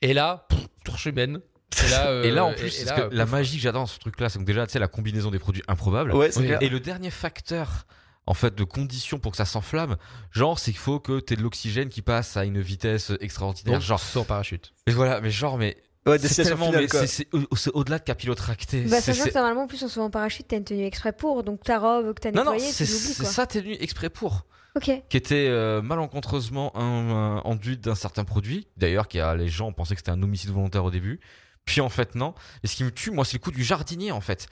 [0.02, 1.40] Et là, pff, torche humaine.
[1.86, 3.32] Et là, euh, Et là, en plus, et- et parce là, que la pouf.
[3.34, 5.64] magie que j'adore dans ce truc-là, c'est que déjà, tu sais, la combinaison des produits
[5.68, 6.14] improbables.
[6.14, 6.46] Ouais, c'est Oui.
[6.48, 6.60] clair.
[6.64, 7.86] Et le dernier facteur,
[8.28, 9.96] en fait, de condition pour que ça s'enflamme,
[10.32, 13.80] genre, c'est qu'il faut que tu aies de l'oxygène qui passe à une vitesse extraordinaire.
[13.80, 14.74] Donc, genre, sans parachute.
[14.86, 17.72] mais voilà, mais genre, mais Ouais, c'est destination tellement, finale, mais c'est- c'est au- c'est
[17.74, 18.82] au-delà de capillotracté.
[18.84, 21.12] Bah, C'est- sachant que normalement, en plus, en se en parachute, t'as une tenue exprès
[21.12, 21.44] pour.
[21.44, 24.46] Donc ta robe que t'as Non, non, nettoyée, c'est ça, t'es venu exprès pour.
[24.76, 24.92] Ok.
[25.10, 28.68] Qui était euh, malencontreusement un, un enduite d'un certain produit.
[28.78, 31.20] D'ailleurs, qui a les gens pensaient que c'était un homicide volontaire au début.
[31.66, 32.34] Puis en fait, non.
[32.64, 34.48] Et ce qui me tue, moi, c'est le coup du jardinier, en fait.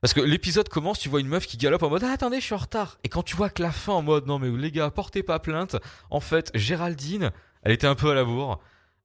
[0.00, 2.44] Parce que l'épisode commence, tu vois une meuf qui galope en mode ah, attendez, je
[2.44, 2.98] suis en retard.
[3.04, 5.38] Et quand tu vois que la fin en mode non, mais les gars, portez pas
[5.38, 5.76] plainte.
[6.10, 7.30] En fait, Géraldine,
[7.62, 8.60] elle était un peu à la bourre.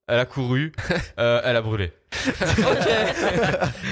[0.07, 0.73] Elle a couru,
[1.19, 1.93] euh, elle a brûlé.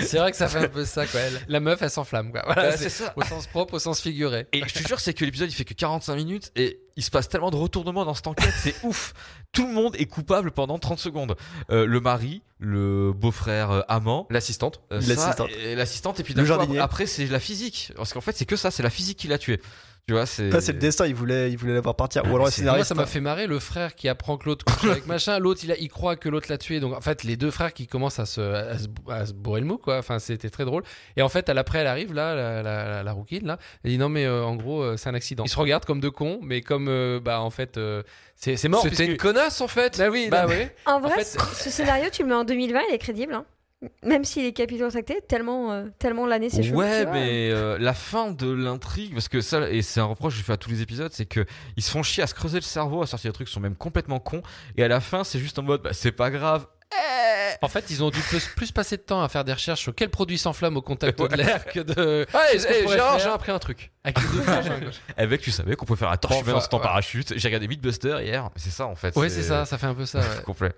[0.01, 1.19] C'est vrai que ça fait un peu ça, quoi.
[1.21, 2.41] Elle- La meuf, elle s'enflamme, quoi.
[2.45, 3.13] Voilà, c'est c'est ça.
[3.15, 4.47] au sens propre, au sens figuré.
[4.51, 7.12] Et je te jure, c'est que l'épisode il fait que 45 minutes et il se
[7.12, 9.13] passe tellement de retournements dans cette enquête, c'est ouf.
[9.53, 11.38] Tout le monde est coupable pendant 30 secondes.
[11.71, 14.81] Euh, le mari, le beau-frère euh, amant, L'assistante.
[14.91, 15.49] euh, ça, L'assistante.
[15.63, 16.79] et l'assistante et puis Le d'un coup, jardinier.
[16.79, 17.93] après c'est la physique.
[17.95, 19.62] Parce qu'en fait c'est que ça, c'est la physique qui l'a tué.
[20.10, 20.50] Tu vois, c'est.
[20.50, 22.24] Là, c'est le destin, il voulait, il voulait l'avoir partir.
[22.24, 22.88] Ou alors le c'est- Moi, scénariste.
[22.89, 25.38] ça m'a fait marrer le frère qui apprend que l'autre couche avec machin.
[25.38, 26.80] L'autre, il, a- il croit que l'autre l'a tué.
[26.80, 29.62] Donc, en fait, les deux frères qui commencent à se, à se, à se bourrer
[29.62, 30.00] le mou, quoi.
[30.00, 30.82] Enfin, c'était très drôle.
[31.15, 33.60] Et en fait, à l'après, elle arrive, là, la, la, la, la rouquine, là.
[33.84, 35.43] Elle dit non, mais euh, en gros, euh, c'est un accident.
[35.43, 38.02] Ils se regardent comme deux cons, mais comme, euh, bah, en fait, euh,
[38.36, 38.82] c'est c'est mort.
[38.82, 39.95] C'était une connasse en fait.
[40.00, 40.76] Bah oui, Bah ouais.
[40.88, 43.36] En vrai, fait- ce scénario, tu le mets en 2020, il est crédible.
[43.36, 43.45] hein.
[44.04, 46.76] Même s'il est capillotracté, tellement, euh, tellement l'année c'est chaud.
[46.76, 50.39] Ouais, mais euh, la fin de l'intrigue, parce que ça, et c'est un reproche que
[50.39, 51.46] je fais à tous les épisodes, c'est que
[51.78, 53.62] ils se font chier à se creuser le cerveau, à sortir des trucs qui sont
[53.62, 54.42] même complètement cons,
[54.76, 56.68] et à la fin, c'est juste en mode, bah, c'est pas grave.
[57.62, 59.94] En fait, ils ont dû plus, plus passer de temps à faire des recherches sur
[59.94, 62.26] quel produit s'enflamme au contact de l'air que de.
[62.34, 63.92] Ouais, eh, Gérard, faire j'ai appris un truc.
[64.04, 64.89] Avec les deux frangins, quoi.
[65.18, 66.84] Avec, tu savais qu'on pouvait faire un torche en enfin, sautant ouais.
[66.84, 67.34] parachute.
[67.36, 69.15] J'ai regardé Mythbuster hier, c'est ça en fait.
[69.15, 70.20] Ouais, c'est ça, ça fait un peu ça.
[70.20, 70.44] ouais.
[70.46, 70.74] complet.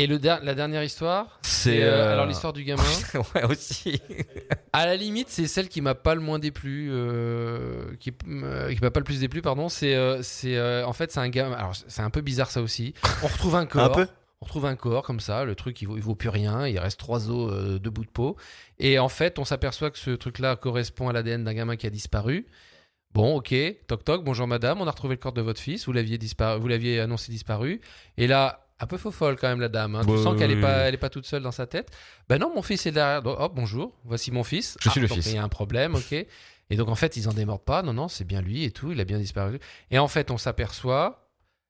[0.00, 2.82] Et le der- la dernière histoire C'est euh, euh, alors l'histoire du gamin.
[3.34, 4.00] ouais aussi.
[4.72, 8.80] À la limite, c'est celle qui m'a pas le moins déplu, euh, qui, euh, qui
[8.80, 9.68] m'a pas le plus déplu, pardon.
[9.68, 11.54] C'est, en fait, c'est un gamin.
[11.54, 12.94] Alors, c'est un peu bizarre ça aussi.
[13.22, 13.84] On retrouve un corps.
[13.98, 14.08] Un peu?
[14.40, 15.44] On retrouve un corps comme ça.
[15.44, 16.66] Le truc, il vaut, il vaut plus rien.
[16.66, 18.36] Il reste trois os de bout de peau.
[18.78, 21.90] Et en fait, on s'aperçoit que ce truc-là correspond à l'ADN d'un gamin qui a
[21.90, 22.46] disparu.
[23.12, 23.52] Bon, ok,
[23.88, 26.60] toc toc, bonjour madame, on a retrouvé le corps de votre fils, vous l'aviez disparu,
[26.60, 27.80] vous l'aviez annoncé disparu.
[28.16, 29.94] Et là, un peu faux folle quand même la dame.
[29.94, 30.02] hein.
[30.04, 31.90] Tu Ouais, sens qu'elle oui, est pas, elle est pas toute seule dans sa tête.
[32.28, 33.22] Ben non, mon fils est derrière.
[33.22, 34.76] Donc, hop, bonjour, voici mon fils.
[34.80, 35.26] Je suis le donc fils.
[35.26, 36.12] Il y a un problème, ok.
[36.12, 37.82] Et donc en fait, ils en démordent pas.
[37.82, 38.92] Non, non, c'est bien lui et tout.
[38.92, 39.58] Il a bien disparu.
[39.90, 41.26] Et en fait, on s'aperçoit.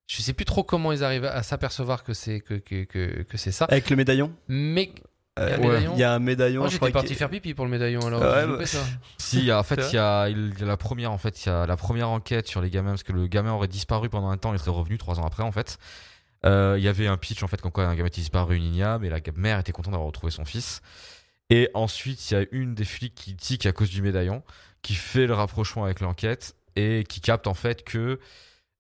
[0.07, 3.37] Je sais plus trop comment ils arrivent à s'apercevoir que c'est que, que, que, que
[3.37, 3.65] c'est ça.
[3.67, 4.33] Avec le médaillon.
[4.49, 4.91] Mais
[5.39, 5.69] Euh, Il y a un ouais.
[5.69, 6.61] médaillon Il y a un médaillon.
[6.63, 8.01] moi, je j'étais parti faire pipi pour le médaillon.
[8.07, 8.67] Alors, Ouais, bah.
[8.67, 8.79] ça.
[9.19, 11.49] Si, en fait, C'est il y a, il y a la première, en fait, il
[11.49, 14.29] y a la première enquête sur les gamins, parce que le gamin aurait disparu pendant
[14.31, 15.79] un temps, il serait revenu trois ans après, en fait.
[16.45, 18.65] Euh, Il y avait un pitch, en fait, comme quoi un gamin était disparu, une
[18.65, 20.83] igna, mais la mère était contente d'avoir retrouvé son fils.
[21.51, 24.43] Et ensuite, il y a une des flics qui tique à cause du médaillon,
[24.83, 28.21] qui fait le rapprochement avec l'enquête et qui capte, en fait, que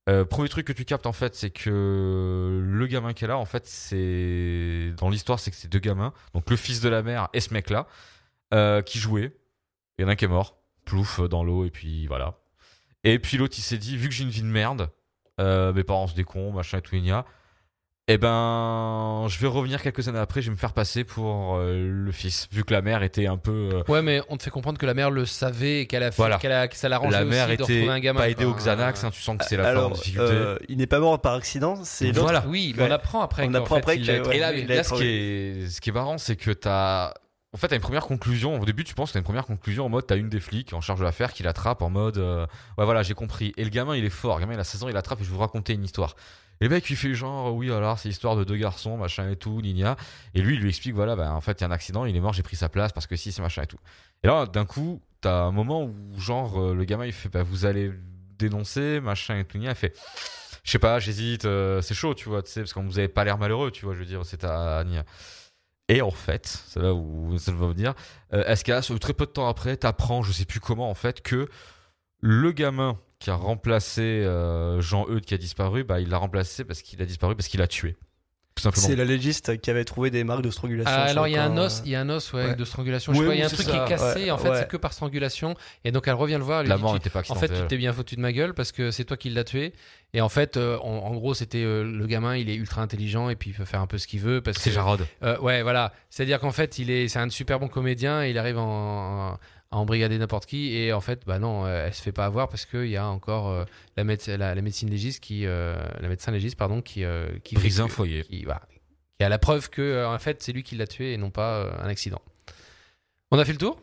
[0.08, 3.44] euh, premier truc que tu captes en fait, c'est que le gamin qu'elle a, en
[3.44, 7.28] fait, c'est dans l'histoire, c'est que c'est deux gamins, donc le fils de la mère
[7.34, 7.86] et ce mec-là,
[8.54, 9.36] euh, qui jouaient.
[9.98, 12.38] Il y en a un qui est mort, plouf dans l'eau et puis voilà.
[13.04, 14.90] Et puis l'autre, il s'est dit, vu que j'ai une vie de merde,
[15.38, 17.24] mes parents des cons, machin et tout, il y a.
[18.12, 21.88] Eh ben, je vais revenir quelques années après, je vais me faire passer pour euh,
[21.88, 23.70] le fils, vu que la mère était un peu.
[23.72, 26.10] euh, Ouais, mais on te fait comprendre que la mère le savait et qu'elle a
[26.10, 26.38] fait, Voilà.
[26.38, 28.20] qu'elle a, que ça l'arrangeait la mère aussi de retrouver était un gamin.
[28.20, 30.26] pas aidée au Xanax, hein, tu sens que c'est la Alors, difficulté.
[30.32, 32.10] euh, il n'est pas mort par accident, c'est.
[32.10, 32.44] Voilà.
[32.48, 33.46] Oui, mais on apprend après.
[33.48, 34.36] On apprend fait, après il que- a été ouais.
[34.36, 37.14] Et là, il là, ce, qui est, ce qui est marrant, c'est que t'as.
[37.52, 38.60] En fait, t'as une première conclusion.
[38.60, 40.72] Au début, tu penses que t'as une première conclusion en mode t'as une des flics
[40.72, 42.46] en charge de l'affaire qui l'attrape en mode euh,
[42.78, 43.52] ouais voilà j'ai compris.
[43.56, 44.36] Et le gamin il est fort.
[44.36, 46.14] Le gamin il a 16 ans, il l'attrape et je vais vous raconter une histoire.
[46.60, 49.36] Et le mec il fait genre oui alors c'est l'histoire de deux garçons machin et
[49.36, 49.96] tout Nina.
[50.34, 52.14] Et lui il lui explique voilà bah, en fait il y a un accident, il
[52.14, 53.80] est mort, j'ai pris sa place parce que si c'est machin et tout.
[54.22, 57.42] Et là d'un coup t'as un moment où genre euh, le gamin il fait bah
[57.42, 57.90] vous allez
[58.38, 59.72] dénoncer machin et tout Nina.
[59.72, 59.98] Il fait
[60.62, 63.08] je sais pas j'hésite euh, c'est chaud tu vois tu sais parce que vous avez
[63.08, 65.04] pas l'air malheureux tu vois je veux dire c'est à Nia.
[65.90, 67.94] Et en fait, c'est là où ça va venir,
[68.32, 71.48] euh, Escas, très peu de temps après, t'apprends, je sais plus comment en fait, que
[72.20, 76.82] le gamin qui a remplacé euh, Jean-Eudes qui a disparu, bah, il l'a remplacé parce
[76.82, 77.96] qu'il a disparu parce qu'il a tué.
[78.74, 80.92] C'est la légiste qui avait trouvé des marques de strangulation.
[80.94, 82.54] Ah, alors il y a un os, il y a un os ouais, Ouais.
[82.54, 83.14] de strangulation.
[83.14, 84.24] Je Oui, il y a un oui, truc qui est cassé.
[84.24, 84.58] ouais, en fait, ouais.
[84.58, 85.54] c'est que par strangulation.
[85.84, 86.60] Et donc elle revient le voir.
[86.60, 88.72] Elle La mort n'était pas En fait, tu t'es bien foutu de ma gueule parce
[88.72, 89.72] que c'est toi qui l'as tué.
[90.12, 93.30] Et en fait, euh, en, en gros, c'était euh, le gamin, il est ultra intelligent
[93.30, 95.06] et puis il peut faire un peu ce qu'il veut parce C'est Jarod.
[95.22, 95.92] Euh, ouais, voilà.
[96.10, 98.22] C'est-à-dire qu'en fait, il est, c'est un super bon comédien.
[98.24, 99.38] Et il arrive en,
[99.72, 100.74] à embrigader n'importe qui.
[100.76, 103.06] Et en fait, bah non, euh, elle se fait pas avoir parce qu'il y a
[103.06, 103.64] encore euh,
[103.96, 107.54] la, méde- la, la médecine légiste qui, euh, la médecin légiste, pardon, qui, euh, qui
[107.54, 108.24] Brise un que- foyer.
[108.24, 108.44] Qui,
[109.18, 111.30] qui a la preuve que, euh, en fait, c'est lui qui l'a tué et non
[111.30, 112.20] pas euh, un accident.
[113.30, 113.78] On a fait le tour?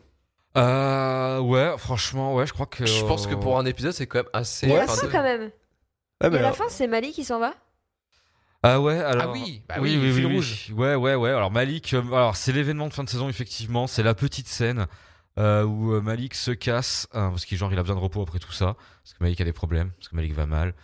[0.56, 2.84] Euh, ouais, franchement, ouais, je crois que.
[2.86, 4.66] Je pense que pour un épisode, c'est quand même assez.
[4.66, 5.50] La enfin, fin, de- quand même.
[6.22, 7.54] Ouais, Et à la fin, c'est Mali qui s'en va?
[8.64, 9.30] Ah ouais, alors.
[9.32, 10.66] oui, bah oui, oui, fil oui, rouge.
[10.70, 10.74] oui.
[10.74, 11.30] Ouais, ouais, ouais.
[11.30, 13.86] Alors Malik, alors c'est l'événement de fin de saison effectivement.
[13.86, 14.86] C'est la petite scène
[15.38, 18.20] euh, où euh, Malik se casse hein, parce qu'il genre il a besoin de repos
[18.22, 20.74] après tout ça parce que Malik a des problèmes parce que Malik va mal.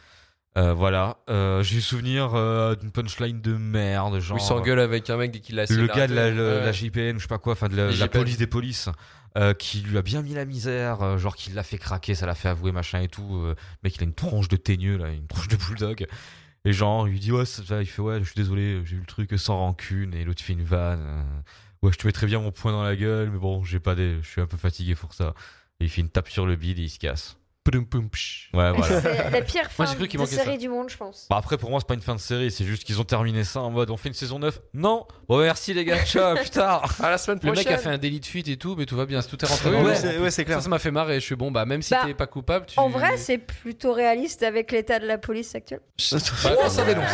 [0.57, 1.17] Euh, voilà.
[1.29, 2.31] Euh, J'ai eu souvenir
[2.77, 4.37] d'une punchline de merde, genre.
[4.37, 6.61] Où il s'engueule avec un mec dès qu'il a essayé le gars de la, le-
[6.61, 8.89] la JPN, je sais pas quoi, enfin de la, la police des polices,
[9.59, 12.49] qui lui a bien mis la misère, genre qui l'a fait craquer, ça l'a fait
[12.49, 13.45] avouer machin et tout.
[13.83, 16.07] mec, il a une tronche de teigneux là, une tronche de bulldog.
[16.65, 19.01] Et genre, il lui dit ouais, ça il fait ouais, je suis désolé, j'ai eu
[19.01, 20.15] le truc sans rancune.
[20.15, 21.25] Et l'autre fait une vanne.
[21.85, 23.95] Ouais, je te mets très bien mon poing dans la gueule, mais bon, j'ai pas
[23.95, 25.35] des, je suis un peu fatigué pour ça.
[25.81, 27.37] Et il fait une tape sur le bide et il se casse.
[27.73, 29.01] Ouais, voilà.
[29.01, 30.57] C'est la pire fin cru de série ça.
[30.59, 31.27] du monde, je pense.
[31.31, 33.43] Bah après pour moi c'est pas une fin de série, c'est juste qu'ils ont terminé
[33.43, 34.61] ça en mode on fait une saison 9.
[34.75, 35.07] Non.
[35.29, 36.85] Bon merci les gars, ciao, plus tard.
[37.03, 37.65] À la semaine Le prochaine.
[37.65, 39.49] mec a fait un délit de fuite et tout, mais tout va bien, tout est
[39.49, 40.59] rentré c'est- ouais, c'est clair.
[40.59, 41.15] Ça, ça m'a fait marrer.
[41.21, 42.79] Je suis bon, bah même si Bah, t'es pas coupable, tu.
[42.79, 45.81] En vrai, c'est plutôt réaliste avec l'état de la police actuelle.
[46.13, 47.05] Bah, ça dénonce.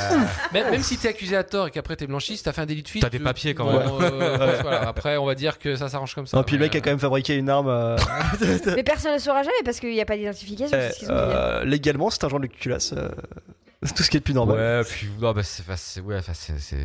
[0.53, 2.67] Même, même si t'es accusé à tort et qu'après t'es blanchi, si t'as fait un
[2.67, 3.03] délit de fuite.
[3.03, 4.13] T'as des papiers quand Bon, même.
[4.13, 4.89] euh, voilà.
[4.89, 6.37] Après, on va dire que ça s'arrange comme ça.
[6.37, 7.69] Non, puis le mec a quand même fabriqué une arme.
[7.69, 7.97] euh,
[8.75, 11.07] Mais personne ne saura jamais parce qu'il n'y a pas ce ont dit.
[11.11, 12.93] euh, légalement, c'est un genre de culasse.
[12.97, 13.09] euh,
[13.97, 14.57] tout ce qui est de plus normal.
[14.59, 16.77] Ouais, puis non, bah, c'est, c'est, ouais, enfin, c'est, c'est,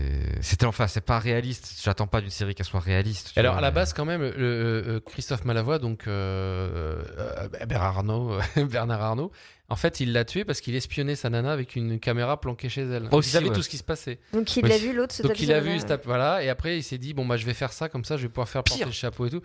[0.41, 1.73] c'était enfin, c'est pas réaliste.
[1.83, 3.31] J'attends pas d'une série qu'elle soit réaliste.
[3.33, 7.65] tu Alors vois, à la base quand même, le, euh, Christophe Malavoie, donc euh, euh,
[7.67, 8.37] Bernard Arnault,
[8.69, 9.31] Bernard Arnault,
[9.67, 12.83] en fait il l'a tué parce qu'il espionnait sa nana avec une caméra planquée chez
[12.83, 13.09] elle.
[13.11, 13.55] Aussi, il savait ouais.
[13.55, 14.19] tout ce qui se passait.
[14.31, 14.69] Donc il Oui.
[14.69, 16.83] l'a vu, l'autre se Donc tape il la vu, se tape, voilà, et après il
[16.83, 18.79] s'est dit bon bah je vais faire ça comme ça, je vais pouvoir faire porter
[18.79, 18.87] Pire.
[18.87, 19.41] le chapeau et tout.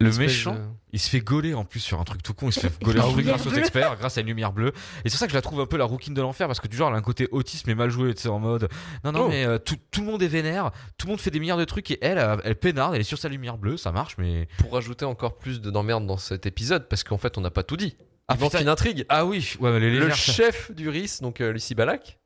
[0.00, 0.60] Le méchant, de-
[0.92, 2.48] il se fait gauler en plus sur un truc tout con.
[2.48, 4.68] Il se fait gauler un truc grâce aux experts, grâce à une lumière bleue.
[5.04, 6.60] Et c'est pour ça que je la trouve un peu la rouquine de l'enfer parce
[6.60, 8.68] que du genre, elle a un côté autisme et mal joué, tu sais, en mode
[9.04, 9.28] non, non, Oh.
[9.28, 11.64] mais euh, tout, tout le monde est vénère, tout le monde fait des milliards de
[11.64, 14.48] trucs et elle, elle, elle peinarde, elle est sur sa lumière bleue, ça marche, mais.
[14.58, 17.62] Pour rajouter encore plus de- d'emmerde dans cet épisode, parce qu'en fait, on n'a pas
[17.62, 17.96] tout dit.
[18.28, 18.62] Ah, manque putain.
[18.62, 19.06] une intrigue.
[19.08, 22.18] Ah oui, ouais, les Le légères, chef du RIS, donc euh, Lucie Balak,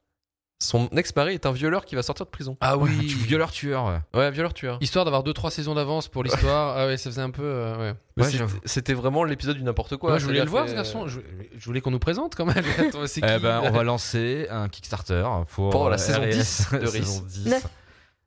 [0.63, 2.57] son ex-mari est un violeur qui va sortir de prison.
[2.61, 2.91] Ah oui.
[3.07, 4.01] tu violeur tueur.
[4.15, 4.31] ouais.
[4.31, 4.77] Violeur tueur.
[4.83, 6.77] Histoire d'avoir 2-3 saisons d'avance pour l'histoire.
[6.79, 7.43] ah ouais, ça faisait un peu.
[7.43, 7.95] euh, ouais.
[8.17, 8.59] Mais Ouais, c'était- j'avoue.
[8.67, 10.11] C'était vraiment l'épisode du n'importe quoi.
[10.11, 11.09] Moi, je voulais le voir ce garçon.
[11.09, 11.21] Je,
[11.59, 12.63] je voulais qu'on nous présente quand même.
[12.79, 16.29] Attends, c'est Eh ben, on va lancer un Kickstarter pour, Pour la euh, saison RS,
[16.31, 17.27] 10 de saison RIS.
[17.27, 17.47] 10.
[17.49, 17.67] Neuf.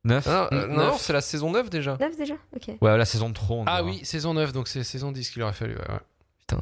[0.06, 0.88] 9 Ah, euh, non, Neuf.
[0.92, 1.98] non, c'est la saison 9 déjà.
[2.00, 2.76] Neuf déjà Ok.
[2.82, 3.62] Ouais, la saison de trop.
[3.62, 3.84] on Ah dira.
[3.96, 5.76] oui, saison 9, donc c'est saison 10 qu'il aurait fallu.
[5.76, 6.58] ouais, ouais.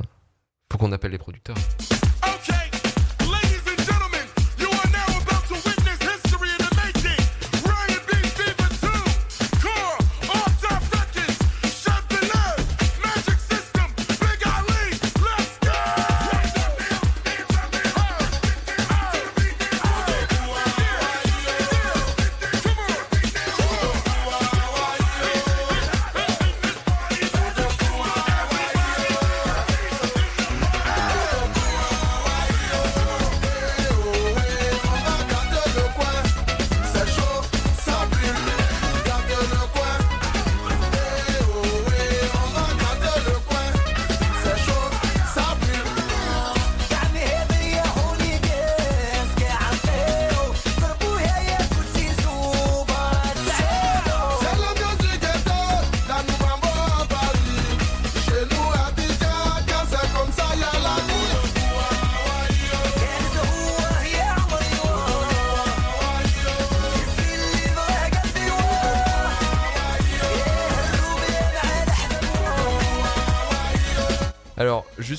[0.72, 1.56] Faut qu'on appelle les producteurs.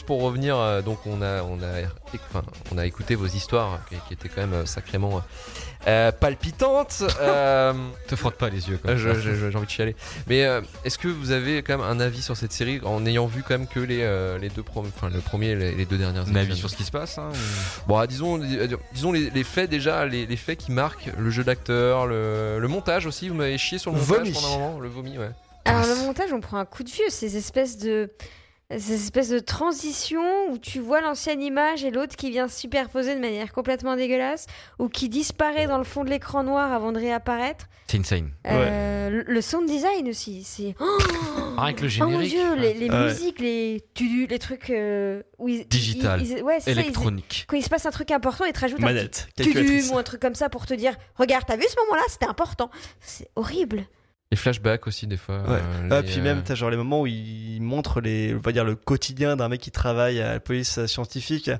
[0.02, 1.86] Juste pour revenir, euh, donc on a, on a,
[2.30, 2.42] enfin,
[2.74, 5.22] on a écouté vos histoires qui, qui étaient quand même euh, sacrément
[5.86, 7.04] euh, palpitantes.
[7.20, 7.72] Euh,
[8.08, 8.78] Te frotte pas les yeux.
[8.78, 9.18] Comme je- ça.
[9.20, 9.94] je- je- J'ai envie de chialer.
[10.26, 13.26] Mais euh, est-ce que vous avez quand même un avis sur cette série en ayant
[13.26, 15.84] vu quand même que les, euh, les deux, prom- enfin le premier et les, les
[15.86, 18.66] deux dernières Un avis sur ce qui se passe hein, ou- Bon, ah, disons, euh,
[18.92, 22.68] disons les, les faits déjà, les, les faits qui marquent le jeu d'acteur, le, le
[22.68, 23.28] montage aussi.
[23.28, 24.32] Vous m'avez chié sur le montage Vomi.
[24.32, 25.30] pendant un moment, le vomi, ouais.
[25.64, 28.10] Alors le montage, on prend un coup de vieux, ces espèces de
[28.78, 33.20] Cette espèce de transition où tu vois l'ancienne image et l'autre qui vient superposer de
[33.20, 34.46] manière complètement dégueulasse
[34.78, 37.66] ou qui disparaît dans le fond de l'écran noir avant de réapparaître.
[37.88, 38.30] C'est insane.
[38.46, 40.74] Euh, le- Le sound design aussi, c'est.
[40.80, 40.98] Oh,
[41.58, 42.30] Rien que le oh mon générique.
[42.30, 43.04] dieu, les, les Ouais.
[43.04, 44.70] musiques, les, tu- les trucs.
[44.70, 47.44] euh, où ils- Digital, ils- ils- ouais, c'est ça, ils- Électronique.
[47.48, 49.90] quand il se passe un truc important, ils te rajoutent un petit Manette, tudum calculatrice.
[49.92, 52.70] ou un truc comme ça pour te dire Regarde, t'as vu ce moment-là C'était important.
[53.00, 53.84] C'est horrible.
[54.30, 55.42] Les flashbacks aussi, des fois.
[55.42, 55.58] Ouais.
[55.58, 58.38] euh, Ah, les, puis euh, même, t'as genre les moments où il montre les, on
[58.38, 61.50] va dire le quotidien d'un mec qui travaille à la police scientifique,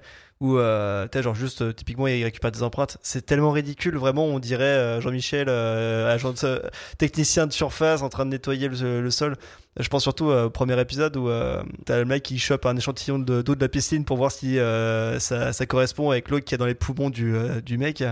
[0.42, 2.98] où euh, t'as genre juste euh, typiquement il récupère des empreintes.
[3.00, 6.62] C'est tellement ridicule, vraiment, on dirait euh, Jean-Michel, euh, agent de,
[6.98, 9.36] technicien de surface en train de nettoyer le, sol.
[9.78, 11.30] Je pense surtout au premier épisode où
[11.86, 14.58] t'as le mec qui chope un échantillon de- d'eau de, la piscine pour voir si
[15.18, 18.04] ça, correspond avec l'eau qu'il y a dans les poumons du, du mec.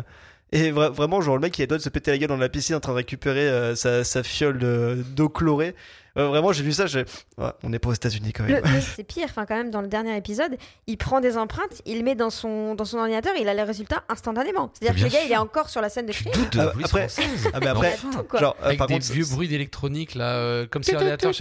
[0.53, 2.49] Et vra- vraiment, genre, le mec, il a de se péter la gueule dans la
[2.49, 5.75] piscine en train de récupérer sa, fiole de- d'eau chlorée.
[6.19, 7.05] Euh, vraiment, j'ai vu ça, j'ai.
[7.39, 8.61] Ouais, on est pas aux États-Unis quand même.
[8.65, 12.05] Le- c'est pire, enfin quand même dans le dernier épisode, il prend des empreintes, il
[12.05, 14.71] met dans son dans son ordinateur, il a les résultats instantanément.
[14.75, 16.33] C'est-à-dire que le gars, il est encore sur la scène de crime.
[16.33, 17.07] doutes de Ah, après-.
[17.53, 18.25] Ah, mais après, Enfin.
[18.39, 21.33] Genre, euh, Avec par des contre, vieux bruits d'électronique là, euh, comme si l'ordinateur.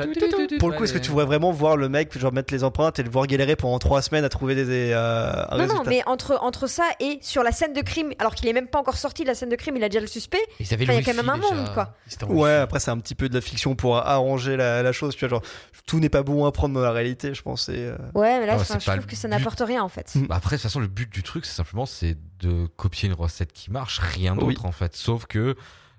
[0.59, 2.99] pour le coup, est-ce que tu voudrais vraiment voir le mec genre mettre les empreintes
[2.99, 5.75] et le voir galérer pendant trois semaines à trouver des, des, euh, un Non, résultat
[5.75, 8.67] non, mais entre, entre ça et sur la scène de crime, alors qu'il est même
[8.67, 10.37] pas encore sorti de la scène de crime, il a déjà le suspect.
[10.59, 11.95] Il y a quand même un monde, quoi.
[12.27, 15.21] Ouais, après c'est un petit peu de la fiction pour arranger la, la chose, tu
[15.21, 15.41] vois, genre
[15.87, 17.67] tout n'est pas bon à prendre dans la réalité, je pense.
[17.69, 19.31] et, euh, Ouais, mais là, je trouve que ça but.
[19.35, 20.13] n'apporte rien en fait.
[20.15, 20.27] Mm.
[20.27, 23.15] Bah après, de toute façon, le but du truc, c'est simplement c'est de copier une
[23.15, 24.57] recette qui marche, rien d'autre Oui.
[24.63, 24.95] en fait.
[24.95, 25.55] Sauf que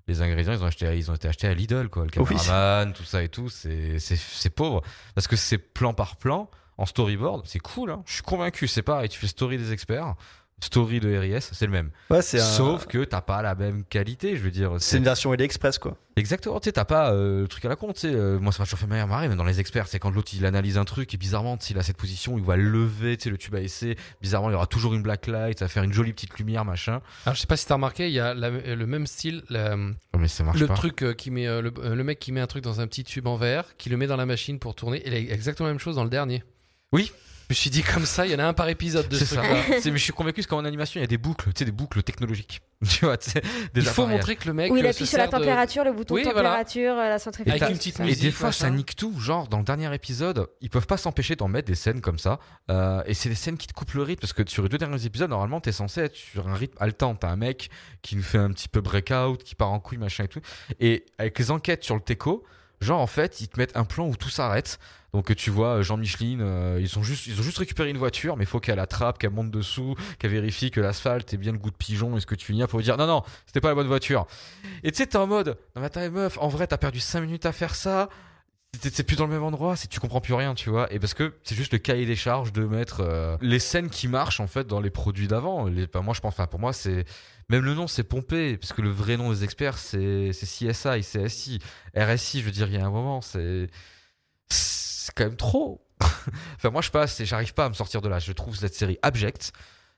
[0.07, 2.05] les ingrédients, ils ont, acheté, ils ont été achetés à Lidl, quoi.
[2.05, 2.37] Le Oui.
[2.37, 4.83] cameraman, tout ça et tout, c'est c'est- c'est pauvre.
[5.15, 8.03] Parce que c'est plan par plan, en storyboard, c'est cool, hein.
[8.07, 9.09] Je suis convaincu, c'est pareil.
[9.09, 10.15] Tu fais story des experts,
[10.63, 11.91] story de RIS, c'est le même.
[12.11, 14.73] Ouais, c'est un- Sauf que t'as pas la même qualité, je veux dire.
[14.79, 15.97] c'est une version AliExpress quoi.
[16.17, 18.13] Exactement, tu sais, t'as pas euh, le truc à la con, tu sais.
[18.15, 20.33] euh, moi, ça m'a toujours fait marrer, marrer, mais dans les experts, c'est quand l'autre
[20.35, 23.17] il analyse un truc et bizarrement, tu sais, il a cette position, il va lever,
[23.17, 23.97] tu sais, le tube à essai.
[24.21, 26.65] Bizarrement, il y aura toujours une black light, ça va faire une jolie petite lumière,
[26.67, 27.01] machin.
[27.25, 29.77] Alors je sais pas si t'as remarqué, il y a la- le même style, la-
[30.13, 30.75] Oh, mais ça marche le pas.
[30.75, 32.87] truc euh, qui met euh, le, euh, le mec qui met un truc dans un
[32.87, 35.35] petit tube en verre, qui le met dans la machine pour tourner, et il a
[35.35, 36.43] exactement la même chose dans le dernier.
[36.93, 37.13] Oui.
[37.51, 39.25] Je me suis dit comme ça, il y en a un par épisode de C'est
[39.25, 39.43] ce ça.
[39.81, 41.73] C'est- mais je suis convaincu qu'en animation, il y a des boucles, tu sais, des
[41.73, 42.61] boucles technologiques.
[42.89, 43.43] Tu vois, tu sais,
[43.75, 45.83] des Il faut montrer que le mec Où il euh, appuie sur la de- température,
[45.85, 46.43] le bouton Oui, voilà.
[46.43, 47.67] température, euh, la Et, centrifugation.
[47.67, 49.19] Et musique, des fois, ça nique tout.
[49.19, 52.39] Genre, dans le dernier épisode, ils peuvent pas s'empêcher d'en mettre des scènes comme ça.
[52.71, 54.21] Euh, et c'est des scènes qui te coupent le rythme.
[54.21, 57.17] Parce que sur les deux derniers épisodes, normalement, t'es censé être sur un rythme haletant.
[57.17, 57.69] T'as un mec
[58.01, 60.41] qui nous fait un petit peu breakout, qui part en couille, machin et tout.
[60.79, 62.45] Et avec les enquêtes sur le Teco,
[62.81, 64.79] genre, en fait, ils te mettent un plan où tout s'arrête.
[65.13, 67.99] Donc, tu vois, euh, Jean Micheline, euh, ils, ont juste, ils ont juste récupéré une
[67.99, 71.53] voiture, mais il faut qu'elle attrape, qu'elle monte dessous, qu'elle vérifie que l'asphalte est bien
[71.53, 73.61] le goût de pigeon et ce que tu viens pour lui dire non, non, c'était
[73.61, 74.27] pas la bonne voiture.
[74.85, 77.23] Et tu sais, t'es en mode, non, mais attends, meuf, en vrai, t'as perdu 5
[77.23, 78.09] minutes à faire ça.
[78.81, 80.93] C'est plus dans le même endroit, c'est tu comprends plus rien, tu vois.
[80.93, 84.07] Et parce que c'est juste le cahier des charges de mettre euh, les scènes qui
[84.07, 85.69] marchent en fait dans les produits d'avant.
[85.93, 87.05] Bah, moi, je pense, enfin pour moi, c'est
[87.51, 91.01] même le nom, c'est pompé, parce que le vrai nom des experts, c'est c'est CSI,
[91.03, 91.59] CSI,
[91.97, 92.41] RSI.
[92.41, 93.69] Je veux dire, il y a un moment, c'est
[94.49, 95.85] c'est quand même trop.
[96.57, 98.21] enfin, moi, je passe et j'arrive pas à me sortir de là.
[98.21, 99.53] Je trouve cette série abjecte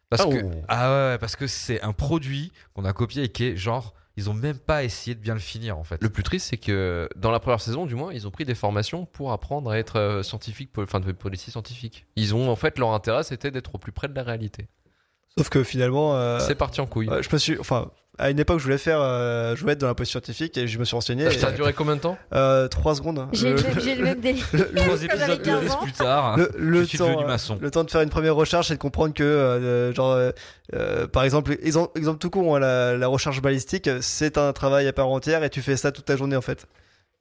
[0.08, 3.44] parce Ah, que ah ouais, parce que c'est un produit qu'on a copié et qui
[3.44, 6.02] est genre ils ont même pas essayé de bien le finir en fait.
[6.02, 8.54] Le plus triste, c'est que dans la première saison, du moins, ils ont pris des
[8.54, 12.06] formations pour apprendre à être euh, scientifique, enfin, de policier scientifique.
[12.16, 14.68] Ils ont, en fait, leur intérêt, c'était d'être au plus près de la réalité.
[15.38, 17.08] Sauf que finalement, euh, C'est parti en couille.
[17.10, 19.80] euh, je me suis, enfin, à une époque, je voulais faire, euh, je voulais être
[19.80, 21.30] dans la police scientifique et je me suis renseigné.
[21.30, 23.26] Ça a duré combien de temps euh, trois secondes.
[23.32, 24.46] J'ai Le- le, même- j'ai le même délire.
[24.76, 25.78] Trois épisodes de 15 Riz ans.
[25.82, 26.36] plus tard.
[26.36, 27.56] le, le je suis temps, devenu maçon.
[27.58, 30.18] le temps de faire une première recherche et de comprendre que, euh, genre,
[31.12, 34.92] par exemple, exemple, exemple tout con, hein, la, la recherche balistique, c'est un travail à
[34.92, 36.66] part entière et tu fais ça toute ta journée en fait.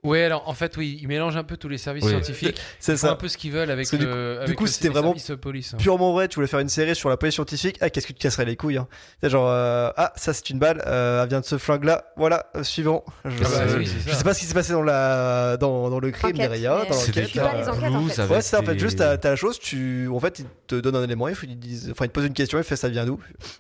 [0.04, 2.10] Ouais, alors en fait, oui, ils mélangent un peu tous les services Oui.
[2.10, 2.60] scientifiques.
[2.80, 3.16] C'est font un ça.
[3.16, 4.46] peu ce qu'ils veulent avec Parce le.
[4.48, 5.74] du coup, c'était vraiment police.
[5.76, 5.78] hein.
[5.78, 7.78] Purement vrai, tu voulais faire une série sur la police scientifique.
[7.82, 8.88] Ah, qu'est-ce que tu te casserais les couilles hein.
[9.22, 12.06] C'est genre, euh, ah, ça c'est une balle, euh, elle vient de ce flingue là.
[12.18, 13.06] Voilà, euh, suivant.
[13.26, 14.16] Je, Ah bah sais- oui, c'est je ça.
[14.18, 16.90] sais pas ce qui s'est passé dans la dans, dans le crime Enquête, derrière, mais,
[16.90, 17.38] dans l'enquête.
[17.38, 18.22] en fait.
[18.24, 20.96] Ouais, c'est ça, en fait, juste t'as la chose, tu, en fait, ils te donnent
[20.96, 23.06] un élément, ils te disent, enfin, ils te posent une question, ils font ça vient
[23.06, 23.20] d'où?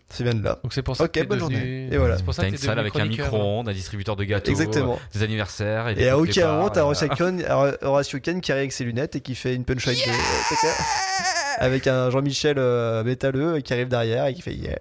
[0.10, 0.58] Ça vient de là.
[0.64, 1.90] Donc c'est pour ça Ok, bonne journée.
[1.92, 2.18] Et voilà.
[2.18, 5.00] C'est pour ça T'as que une salle avec un micro-ondes, un distributeur de gâteaux, Exactement.
[5.14, 5.88] des anniversaires.
[5.90, 6.44] Et, À
[6.78, 7.16] et Horacio voilà.
[7.16, 11.88] Ken, Horacio Ken qui arrive avec ses lunettes et qui fait une punchline de, avec
[11.88, 14.78] un Jean-Michel euh, métalleux qui arrive derrière et qui fait yeah.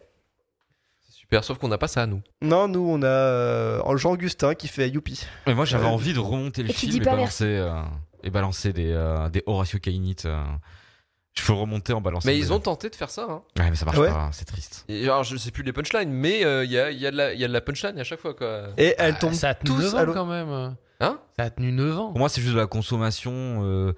[1.08, 2.22] C'est super, sauf qu'on n'a pas ça à nous.
[2.42, 5.22] Non, nous on a euh, Jean-Augustin qui fait youpi.
[5.46, 7.72] Mais moi, j'avais Euh, envie de remonter le et qui film et balancer, euh,
[8.22, 10.26] et balancer des, euh, des Horatio Cainite.
[10.26, 10.40] euh.
[11.32, 12.26] Je peux remonter en balançant.
[12.28, 13.24] Mais ils ont tenté de faire ça.
[13.30, 13.42] Hein.
[13.56, 14.08] Ouais, mais ça marche Ouais.
[14.08, 14.84] pas, c'est triste.
[14.88, 17.12] Et alors, je sais plus les punchlines, mais euh, il y, a, il y, a
[17.12, 18.34] de la- il y a de la punchline à chaque fois.
[18.34, 18.70] Quoi.
[18.76, 20.76] Et elle Ah, tombe Ça a tous 9 à quand même.
[21.00, 22.08] Hein Ça a tenu 9 ans.
[22.10, 23.32] Pour moi, c'est juste de la consommation.
[23.64, 23.92] euh,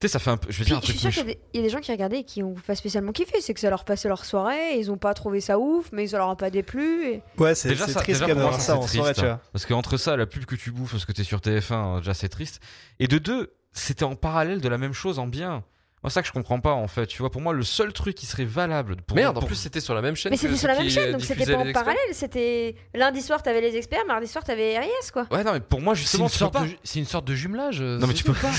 [0.00, 0.50] Tu sais, ça fait un peu.
[0.50, 1.62] Je veux Puis, dire un je suis sûre qu'il y, a des- il y a
[1.66, 3.40] des gens qui regardaient et qui ont pas spécialement kiffé.
[3.42, 6.16] C'est que ça leur passait leur soirée, ils ont pas trouvé ça ouf, mais ça
[6.18, 7.04] leur a pas déplu.
[7.06, 8.78] et- Ouais, c'est Déjà, c'est ça- triste déjà, quand même pour moi, d'avoir ça, ça
[8.78, 9.34] en c'est soirée, triste, tu hein.
[9.42, 9.50] vois.
[9.52, 12.30] Parce qu'entre ça, la pub que tu bouffes, parce que t'es sur TF1, déjà c'est
[12.30, 12.60] triste.
[12.98, 15.62] Et de deux, c'était en parallèle de la même chose en bien.
[16.02, 17.06] Moi, c'est ça que je comprends pas en fait.
[17.06, 19.56] Tu vois, pour moi, le seul truc qui serait valable pour Merde, en pour- plus
[19.56, 20.30] c'était sur la même chaîne.
[20.30, 21.98] Mais c'était sur la même chaîne, euh, donc c'était pas en parallèle.
[22.12, 25.26] C'était lundi soir, t'avais les experts, mardi soir, t'avais RIS, quoi.
[25.30, 26.28] Ouais, non, mais pour moi, C'est justement,
[26.64, 27.80] une, c'est une sorte de jumelage.
[27.82, 28.50] euh, Non, mais tu peux pas.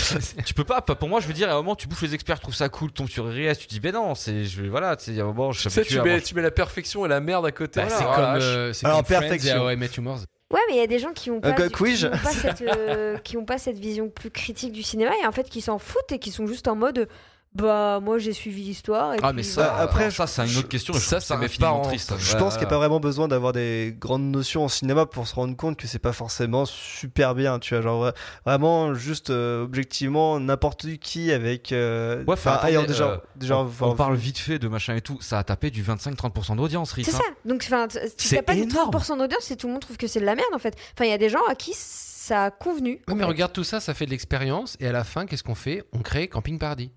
[0.45, 0.81] tu peux pas.
[0.81, 2.69] Pour moi, je veux dire, à un moment, tu bouffes les experts, tu trouves ça
[2.69, 5.23] cool, tu tombes sur RS, tu dis, ben non, c'est, je, voilà, tu sais, à
[5.23, 7.79] un moment, je sais, tu mets, tu mets la perfection et la merde à côté.
[7.81, 8.43] Bah, Voilà, c'est comme, la vache.
[8.43, 10.27] euh, c'est Alors, comme Friends perfection.
[10.51, 12.61] Ouais, mais il y a des gens qui ont pas, du- qui ont pas cette,
[12.61, 15.79] euh, qui ont pas cette vision plus critique du cinéma et en fait qui s'en
[15.79, 17.07] foutent et qui sont juste en mode
[17.53, 20.47] bah moi j'ai suivi l'histoire et Ah, puis mais ça, Bah, après, après, ça, c'est
[20.49, 20.93] une autre question.
[20.93, 22.09] et je ça, trouve c'est mes infiniment parents, triste.
[22.09, 22.15] ça.
[22.17, 25.05] Je Ouais, pense qu'il n'y a pas vraiment besoin d'avoir des grandes notions en cinéma
[25.05, 27.83] pour se rendre compte que c'est pas forcément super bien, tu vois.
[27.83, 28.13] Genre vra-
[28.45, 31.73] vraiment, juste euh, objectivement, n'importe qui avec.
[31.73, 34.57] euh, Ouais, enfin, enfin, ayant attendez, déjà, euh, déjà on, enfin, on parle vite fait
[34.57, 35.17] de machin et tout.
[35.19, 37.05] Ça a tapé du 25-30% d'audience, Riff.
[37.09, 37.19] c'est hein.
[37.19, 38.91] ça donc enfin t- tu C'est pas du énorme.
[38.91, 41.05] 30% d'audience et tout le monde trouve que c'est de la merde en fait enfin
[41.05, 43.25] il y a des gens à qui ça a convenu en mais fait.
[43.27, 44.77] regarde tout ça, ça fait de l'expérience.
[44.79, 45.83] Et à la fin, qu'est-ce qu'on fait?
[45.91, 46.91] On crée Camping Paradis.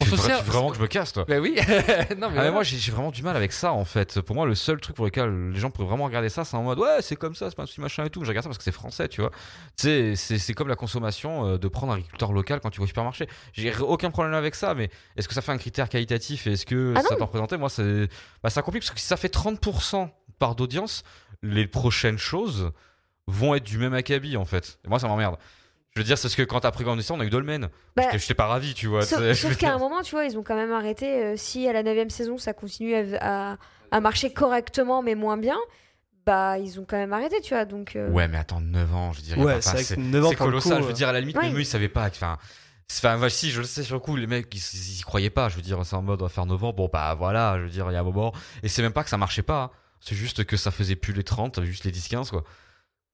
[0.00, 1.54] Tu veux sert- tu veux vraiment que je me casse, toi Bah oui.
[2.18, 4.20] non, mais, Ah, mais moi j'ai vraiment du mal avec ça en fait.
[4.20, 6.62] Pour moi le seul truc pour lequel les gens pourraient vraiment regarder ça c'est en
[6.64, 8.24] mode ouais c'est comme ça c'est pas un souci machin et tout.
[8.24, 9.30] Je regarde ça parce que c'est français tu vois.
[9.76, 12.78] Tu sais c'est c'est comme la consommation euh, de prendre un agriculteur local quand tu
[12.80, 13.28] vas au supermarché.
[13.52, 16.66] J'ai aucun problème avec ça mais est-ce que ça fait un critère qualitatif et est-ce
[16.66, 18.08] que Ah ça t'en représentait Moi c'est
[18.42, 21.04] bah, ça complique parce que si ça fait 30% par d'audience
[21.42, 22.72] les prochaines choses
[23.28, 24.80] vont être du même acabit en fait.
[24.84, 25.36] Et moi ça m'emmerde.
[25.96, 27.68] Je veux dire c'est parce que quand t'as pris grande on a eu Dolmen.
[27.94, 29.02] Bah, J'étais- J'étais pas ravi tu vois.
[29.06, 31.68] sauf, je sauf qu'à un moment tu vois ils ont quand même arrêté euh, si
[31.68, 33.56] à la 9 saison ça continue à, à,
[33.92, 35.56] à marcher correctement mais moins bien
[36.26, 39.12] bah ils ont quand même arrêté tu vois donc euh, Ouais, mais attends, 9 ans,
[39.12, 39.36] je veux dire.
[39.38, 40.82] y a Ouais, c'est enfin, vrai c'est que 9 ans c'est pour le coup, colossal.
[40.82, 41.42] je veux euh, dire, à la limite, Ouais.
[41.44, 42.06] même eux, ils savaient pas.
[42.06, 42.38] Enfin,
[43.02, 45.50] bah, si, je le sais sur le coup, les mecs, ils, ils y croyaient pas.
[45.50, 46.72] Je veux dire, c'est en mode, on va faire 9 ans.
[46.72, 48.32] Bon, bah voilà, je veux dire, il y a un moment.
[48.62, 49.62] Et c'est même pas que ça marchait pas.
[49.64, 49.70] hein.
[50.00, 52.42] C'est juste que ça faisait plus les 30, juste les 10-15, quoi.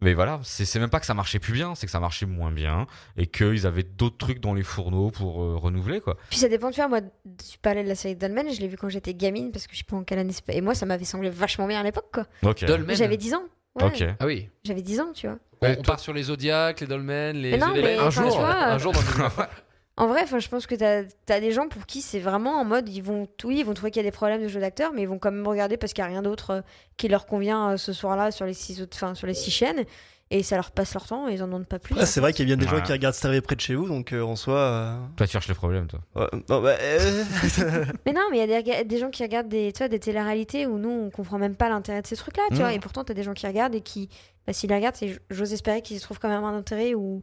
[0.02, 2.24] Mais voilà, c'est c'est même pas que ça marchait plus bien, c'est que ça marchait
[2.26, 2.86] moins bien
[3.18, 6.16] et qu'ils avaient d'autres trucs dans les fourneaux pour euh, renouveler, quoi.
[6.30, 8.76] Puis ça dépend, tu vois, moi, tu parlais de la série Dolmen, je l'ai vu
[8.78, 10.54] quand j'étais gamine, parce que je sais pas en quelle année c'est.
[10.56, 12.24] Et moi, ça m'avait semblé vachement bien à l'époque, quoi.
[12.42, 12.64] Ok.
[12.64, 12.96] Dolmen.
[12.96, 13.42] J'avais 10 ans.
[13.76, 14.04] Ouais, Ok.
[14.18, 14.48] Ah oui.
[14.64, 15.38] J'avais 10 ans, tu vois.
[15.60, 17.50] On, Ouais, on toi- part sur les Zodiacs, les Dolmen, les.
[17.52, 19.06] Mais non, les- mais un jour, vois, un jour dans le
[20.00, 22.64] En vrai, enfin, je pense que t'as as des gens pour qui c'est vraiment en
[22.64, 24.92] mode, ils vont, oui, ils vont trouver qu'il y a des problèmes de jeu d'acteur,
[24.94, 26.60] mais ils vont quand même regarder parce qu'il y a rien d'autre euh,
[26.96, 29.84] qui leur convient euh, ce soir-là sur les six autres, enfin, sur les six chaînes,
[30.30, 31.96] et ça leur passe leur temps et ils en demandent pas plus.
[31.98, 32.78] Ah, c'est vrai qu'il y a bien des Ouais.
[32.78, 34.54] gens qui regardent Starvé près de chez vous, donc euh, en soi.
[34.58, 36.00] euh, Toi, tu cherches les problèmes, toi.
[36.16, 37.24] ouais, non, bah, euh,
[38.06, 39.98] Mais non, mais il y a des, des gens qui regardent des, tu vois, des
[40.00, 42.60] téléréalités où nous, on comprend même pas l'intérêt de ces trucs-là, tu Mm.
[42.60, 42.72] vois.
[42.72, 44.08] Et pourtant, t'as des gens qui regardent et qui,
[44.46, 47.22] bah, s'ils les regardent, c'est- j'ose espérer qu'ils y trouvent quand même un intérêt ou,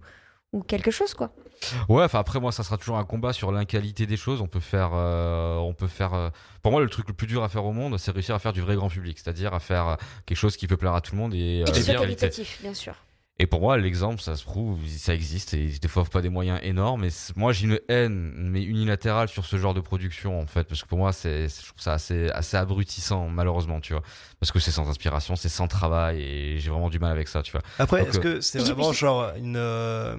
[0.53, 1.31] ou quelque chose, quoi.
[1.89, 4.41] Ouais, enfin après moi ça sera toujours un combat sur l'inqualité des choses.
[4.41, 6.13] On peut faire, euh, on peut faire.
[6.13, 6.29] euh,
[6.61, 8.53] Pour moi le truc le plus dur à faire au monde, c'est réussir à faire
[8.53, 9.95] du vrai grand public, c'est-à-dire à faire euh,
[10.25, 11.93] quelque chose qui peut plaire à tout le monde et, Et euh, qui et soit
[11.93, 12.19] bien réalité.
[12.29, 12.93] qualitatif, bien sûr.
[13.39, 16.59] Et pour moi l'exemple ça se prouve, ça existe et des fois pas des moyens
[16.63, 17.03] énormes.
[17.03, 20.63] Et c'est- moi j'ai une haine mais unilatérale sur ce genre de production en fait
[20.63, 24.01] parce que pour moi c'est, je trouve ça assez, assez abrutissant malheureusement tu vois
[24.39, 27.43] parce que c'est sans inspiration, c'est sans travail et j'ai vraiment du mal avec ça
[27.43, 27.61] tu vois.
[27.77, 30.15] Après, est-ce euh, que c'est j'ai- vraiment genre une, euh,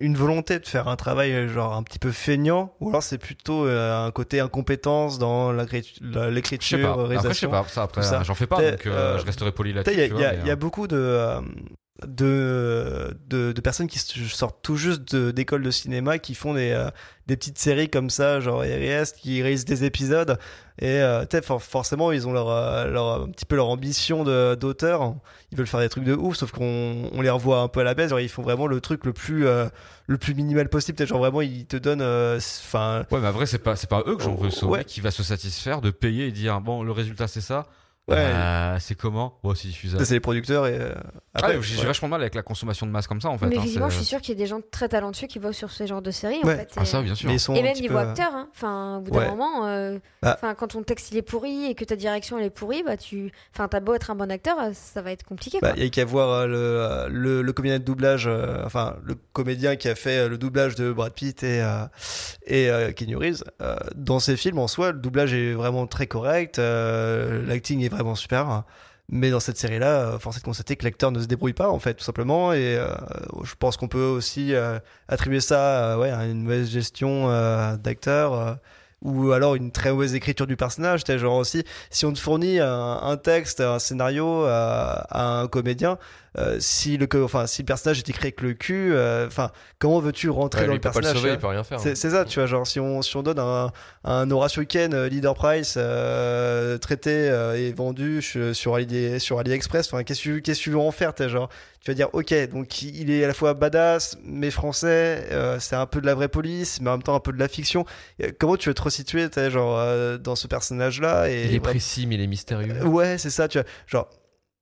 [0.00, 2.74] une volonté de faire un travail euh, genre un petit peu feignant?
[2.80, 6.92] Ou alors c'est plutôt euh, un côté incompétence dans l'écriture, pas.
[6.92, 7.66] Après je sais réalisation pas.
[7.68, 9.94] Ça après j'en fais pas donc euh, euh, je resterai poli là-dessus.
[9.94, 11.40] Il y, a- y y euh, beaucoup de, euh,
[12.06, 16.90] de, de, de personnes qui sortent tout juste d'écoles de cinéma qui font des, euh,
[17.28, 20.36] des petites séries comme ça, genre RS, qui réalisent des épisodes.
[20.80, 24.24] Et euh, for- forcément, ils ont leur, euh, leur, un petit peu leur ambition
[24.56, 25.14] d'auteur.
[25.52, 27.84] Ils veulent faire des trucs de ouf, sauf qu'on on les revoit un peu à
[27.84, 28.10] la baisse.
[28.10, 29.66] Genre, ils font vraiment le truc le plus, euh,
[30.08, 30.96] le plus minimal possible.
[30.96, 32.02] Peut-être, genre vraiment, ils te donnent.
[32.02, 34.84] Enfin, Ouais, mais après, c'est pas, c'est pas eux que j'en veux, Ouais.
[34.84, 37.66] qui va se satisfaire de payer et dire, bon, le résultat c'est ça.
[38.08, 38.16] Ouais.
[38.16, 39.38] Euh, c'est comment?
[39.42, 40.04] Bon, c'est diffusable.
[40.04, 40.66] c'est les producteurs.
[40.66, 40.92] Et, euh,
[41.34, 41.86] Ah, après, j'ai j'ai ouais.
[41.86, 43.46] vachement mal avec la consommation de masse comme ça, en fait.
[43.46, 45.52] mais hein, effectivement, je suis sûre qu'il y a des gens très talentueux qui vont
[45.52, 46.54] sur ce genre de série, Ouais.
[46.54, 46.70] en fait.
[46.76, 47.28] Ah, et- ça, bien sûr.
[47.28, 48.48] Mais ils sont Et même niveau peu, acteur, hein.
[48.54, 49.24] enfin, au bout Ouais.
[49.24, 50.34] d'un moment, euh, Bah.
[50.38, 52.96] enfin, quand ton texte il est pourri et que ta direction elle est pourrie, bah
[52.96, 55.58] tu, enfin, t'as beau être un bon acteur, euh, ça va être compliqué.
[55.60, 58.62] Bah, il y a qu'à voir euh, le, euh, le, le comédien de doublage, euh,
[58.64, 61.84] enfin le comédien qui a fait euh, le doublage de Brad Pitt et, euh,
[62.46, 63.42] et euh, Keanu Reeves.
[63.60, 67.93] Euh, dans ces films, en soi, le doublage est vraiment très correct, euh, l'acting est
[67.94, 68.64] vraiment super.
[69.10, 71.68] Mais dans cette série-là, euh, force est de constater que l'acteur ne se débrouille pas,
[71.68, 72.52] en fait, tout simplement.
[72.52, 72.88] Et euh,
[73.42, 74.78] je pense qu'on peut aussi euh,
[75.08, 77.28] attribuer ça ouais, à une mauvaise gestion
[77.76, 78.58] d'acteur.
[79.02, 81.02] ou alors une très mauvaise écriture du personnage.
[81.06, 85.98] Genre aussi, si on te fournit un, texte, un scénario à un comédien,
[86.38, 90.00] euh, si le, enfin, si le personnage était créé avec le cul, euh, enfin, comment
[90.00, 91.64] veux-tu rentrer Ouais, dans lui, le il peut pas le personnage sauver, il peut rien
[91.64, 91.80] faire.
[91.80, 93.70] c'est c'est ça, tu vois, genre si on, si on donne un,
[94.04, 95.78] un Horatio Ken euh, leader price
[96.80, 97.26] traité
[97.56, 100.90] et vendu sur, Ali, sur AliExpress, enfin, qu'est-ce que tu- qu'est-ce que tu veux en
[100.90, 101.48] faire t'es genre
[101.82, 105.76] Tu vas dire, ok, donc il est à la fois badass, mais français, euh, c'est
[105.76, 107.84] un peu de la vraie police, mais en même temps un peu de la fiction.
[108.38, 112.16] Comment tu veux te resituer genre, euh, dans ce personnage-là et, Il est précis, mais
[112.16, 112.84] il est mystérieux.
[112.84, 113.66] Ouais, c'est ça, tu vois.
[113.86, 114.08] Genre,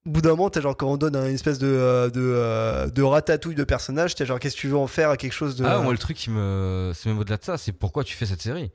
[0.05, 3.55] au moment, t'es genre, quand on donne une espèce de, euh, de, euh, de ratatouille
[3.55, 5.65] de personnage, t'es genre, qu'est-ce que tu veux en faire à quelque chose de.
[5.65, 6.91] Ah, moi, le truc qui me.
[6.93, 8.71] C'est même au-delà de ça, c'est pourquoi tu fais cette série?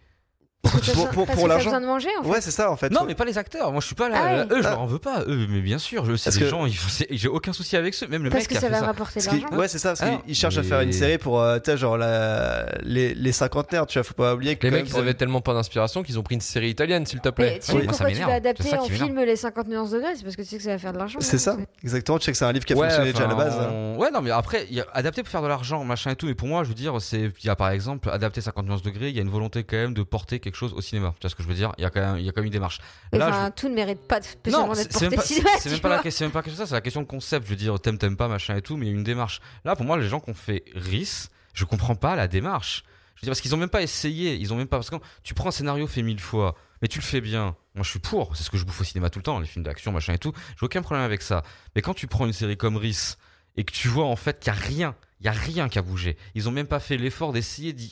[0.63, 1.65] Pour, pour, pour l'argent.
[1.67, 2.29] besoin de manger en fait.
[2.29, 2.91] Ouais, c'est ça, en fait.
[2.91, 3.71] Non, mais pas les acteurs.
[3.71, 4.17] Moi, je suis pas là.
[4.21, 4.57] Ah ouais.
[4.59, 4.71] Eux, je Ah.
[4.71, 5.23] leur en veux pas.
[5.27, 6.67] Eux, mais bien sûr, je sais que- gens,
[7.11, 8.07] j'ai aucun souci avec eux.
[8.09, 8.87] Même le Parce mec que qui a ça fait va ça.
[8.87, 11.41] rapporter de Parce ouais, c'est ça, parce Alors, qu'ils cherchent à faire une série pour,
[11.41, 14.67] euh, tu sais, genre, la, les, les cinquantenaires, tu vois, faut pas oublier que.
[14.67, 17.29] Les mecs, ils avaient tellement pas d'inspiration qu'ils ont pris une série italienne, s'il te
[17.29, 17.59] Mais plaît.
[17.61, 19.69] tu sais Oui, moi, ça pourquoi tu vas adapter C'est ça en film les 50
[19.69, 20.17] nuances degrés?
[20.17, 21.19] C'est parce que tu sais que ça va faire de l'argent.
[21.23, 22.19] C'est hein, ça, exactement.
[22.19, 23.57] Tu sais que c'est un livre qui a fonctionné déjà à la base.
[23.97, 26.27] Ouais, non, mais après, il y a adapté pour faire de l'argent, machin et tout.
[26.27, 28.83] Mais pour moi, je veux dire, c'est, il y a par exemple, adapté 50 nuances
[28.83, 31.15] degrés, il y a une volonté quand même de porter quelque chose au cinéma.
[31.19, 31.73] Tu vois ce que je veux dire?
[31.79, 32.81] Il y a quand même, il y a quand même une démarche.
[33.13, 35.41] Mais Là, enfin, tout ne mérite pas de- spécialement d'être c'est c'est même porté pas,
[35.41, 35.51] cinéma.
[35.61, 37.45] c'est même pas la question, de ça, c'est la question de concept.
[37.47, 39.41] Je veux dire, t'aimes, t'aimes pas, machin et tout, mais il y a une démarche.
[39.65, 42.85] Là, pour moi, les gens qui ont fait RIS, je comprends pas la démarche.
[43.15, 44.97] Je veux dire, parce qu'ils ont même pas essayé, ils ont même pas, parce que
[45.25, 47.57] tu prends un scénario fait mille fois, mais tu le fais bien.
[47.75, 49.47] Moi, je suis pour, c'est ce que je bouffe au cinéma tout le temps, les
[49.47, 50.33] films d'action, machin et tout.
[50.59, 51.43] J'ai aucun problème avec ça.
[51.75, 53.17] Mais quand tu prends une série comme RIS
[53.57, 55.81] et que tu vois en fait qu'il y a rien, il y a rien qui
[55.81, 56.17] a bougé.
[56.37, 57.91] Ils ont même pas fait l'effort d'essayer d'y,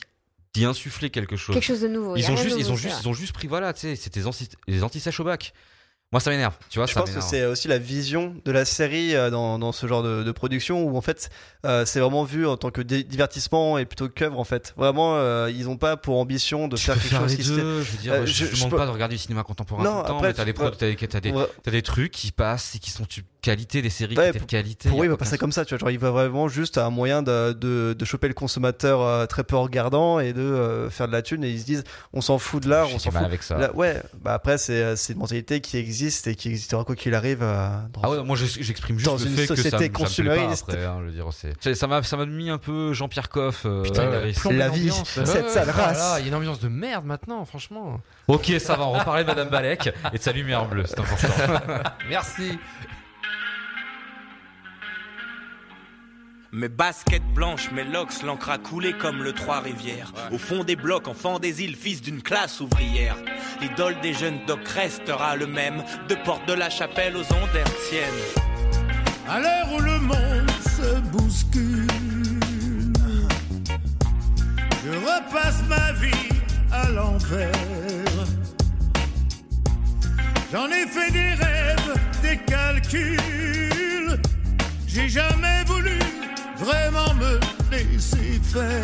[0.57, 1.53] d'y insuffler quelque chose.
[1.53, 2.15] Quelque chose de nouveau.
[2.15, 4.27] Ils ont juste, ils ont juste, ils ont juste pris voilà, tu sais, c'était les
[4.27, 5.53] anti, les anti-sèches au bac.
[6.13, 8.63] Moi, ça m'énerve, tu vois, Je ça pense que c'est aussi la vision de la
[8.63, 11.29] série euh, dans, dans ce genre de, de production où en fait
[11.65, 14.73] euh, c'est vraiment vu en tant que divertissement et plutôt qu'œuvre en fait.
[14.77, 17.37] Vraiment, euh, ils ont pas pour ambition de Tu faire peux quelque faire chose les
[17.37, 18.91] qui se deux, je veux dire, Euh, je, je- je je demande peux- pas de
[18.91, 20.45] regarder du cinéma contemporain Non, tout le temps, après, mais t'as
[21.19, 23.03] des, pro- des trucs qui passent et qui sont
[23.41, 24.89] qualité, des séries Ouais, qui étaient de qualité.
[24.89, 25.79] Pour eux, il va passer comme ça, tu vois.
[25.79, 29.25] Genre, il va vraiment juste à un moyen de, de, de choper le consommateur euh,
[29.25, 31.43] très peu regardant et de euh, faire de la thune.
[31.43, 31.83] Et ils se disent,
[32.13, 33.21] on s'en fout de l'art, on s'en fout.
[33.21, 33.57] avec ça.
[33.57, 36.95] Là, ouais, bah après, c'est euh, c'est une mentalité qui existe et qui existera quoi
[36.95, 37.39] qu'il arrive.
[37.41, 39.89] euh, dans- Ah ouais, moi je- j'exprime juste Dans le une fait que ça, société
[39.89, 43.63] me après, hein, je veux dire, ça m'a ça m'a mis un peu Jean-Pierre Coff.
[43.65, 44.05] euh, Putain,
[44.49, 45.09] il La vie, l'ambiance.
[45.13, 45.97] cette sale ouais, race.
[45.97, 47.99] voilà, Il y a une ambiance de merde maintenant, franchement.
[48.27, 51.27] Ok, ça va, on reparler de Madame Balek et de sa lumière bleue, c'est important.
[52.09, 52.57] Merci.
[56.57, 60.11] Mes baskets blanches, mes locks, l'encre a coulé comme le Trois-Rivières.
[60.31, 63.15] Au fond des blocs, enfant des îles, fils d'une classe ouvrière.
[63.61, 68.01] L'idole des jeunes doc restera le même, de porte de la chapelle aux ondes hertziennes.
[69.29, 71.85] À l'heure où le monde se bouscule,
[74.83, 76.29] je repasse ma vie
[76.71, 77.51] à l'envers.
[80.51, 81.93] J'en ai fait des rêves,
[82.23, 84.19] des calculs.
[84.87, 85.99] J'ai jamais voulu
[86.59, 87.39] vraiment me
[87.71, 88.81] laisser faire.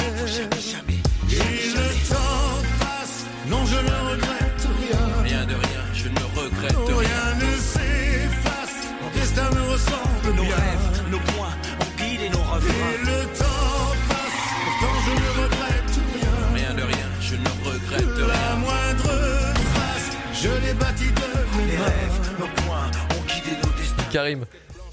[1.30, 5.24] Et le temps passe, non je ne regrette rien.
[5.24, 6.98] Rien de rien, je ne regrette rien.
[6.98, 10.56] rien ne s'efface, mon destin me ressemble Nos bien.
[10.56, 13.04] rêves, nos points ont guidé nos Et refrains.
[13.04, 16.56] le temps passe, pourtant je ne regrette rien.
[16.56, 18.56] Rien de rien, je ne regrette La rien.
[18.58, 19.04] moindre
[19.74, 24.04] trace, je l'ai bâti de mes Les rêves, nos points ont guidé nos destins.
[24.12, 24.46] Karim,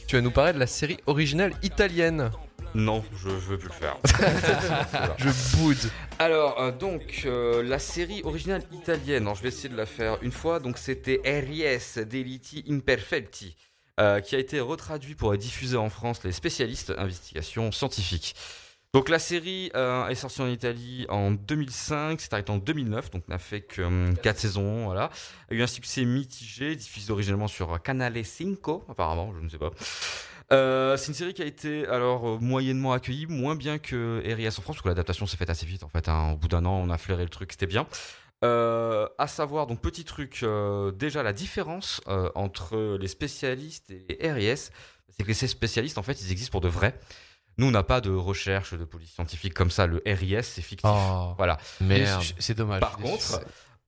[0.07, 2.31] tu vas nous parler de la série originale italienne.
[2.75, 3.97] Non, je, veux plus le faire.
[5.19, 5.91] Je boude.
[6.19, 10.19] Alors, euh, donc, euh, la série originale italienne, alors, je vais essayer de la faire
[10.23, 13.57] une fois, donc c'était Ries Deliti Imperfetti,
[13.99, 18.37] euh, qui a été retraduit pour être diffusé en France, les spécialistes investigation scientifique.
[18.93, 23.39] Donc la série est sortie en Italie en 2005, s'est arrêtée en 2009, donc n'a
[23.39, 25.11] fait que 4 saisons, voilà.
[25.49, 28.59] A eu un succès mitigé, diffusé originellement sur Canale 5,
[28.89, 29.71] apparemment, je ne sais pas.
[30.53, 34.49] Euh, c'est une série qui a été alors euh, moyennement accueillie, moins bien que RIS
[34.59, 36.09] en France, parce que l'adaptation s'est faite assez vite en fait.
[36.09, 36.33] hein.
[36.33, 37.87] Au bout d'un an, on a flairé le truc, c'était bien.
[38.43, 42.01] Euh, à savoir, donc petit truc, euh, déjà la différence
[42.35, 44.71] entre les spécialistes et les RIS,
[45.17, 46.99] c'est que ces spécialistes en fait ils existent pour de vrai.
[47.59, 50.91] Nous on n'a pas de recherche de police scientifique comme ça, le RIS c'est fictif.
[50.91, 51.59] Oh, Voilà.
[51.81, 52.23] Merde.
[52.39, 52.81] C'est dommage.
[52.81, 53.43] Par contre,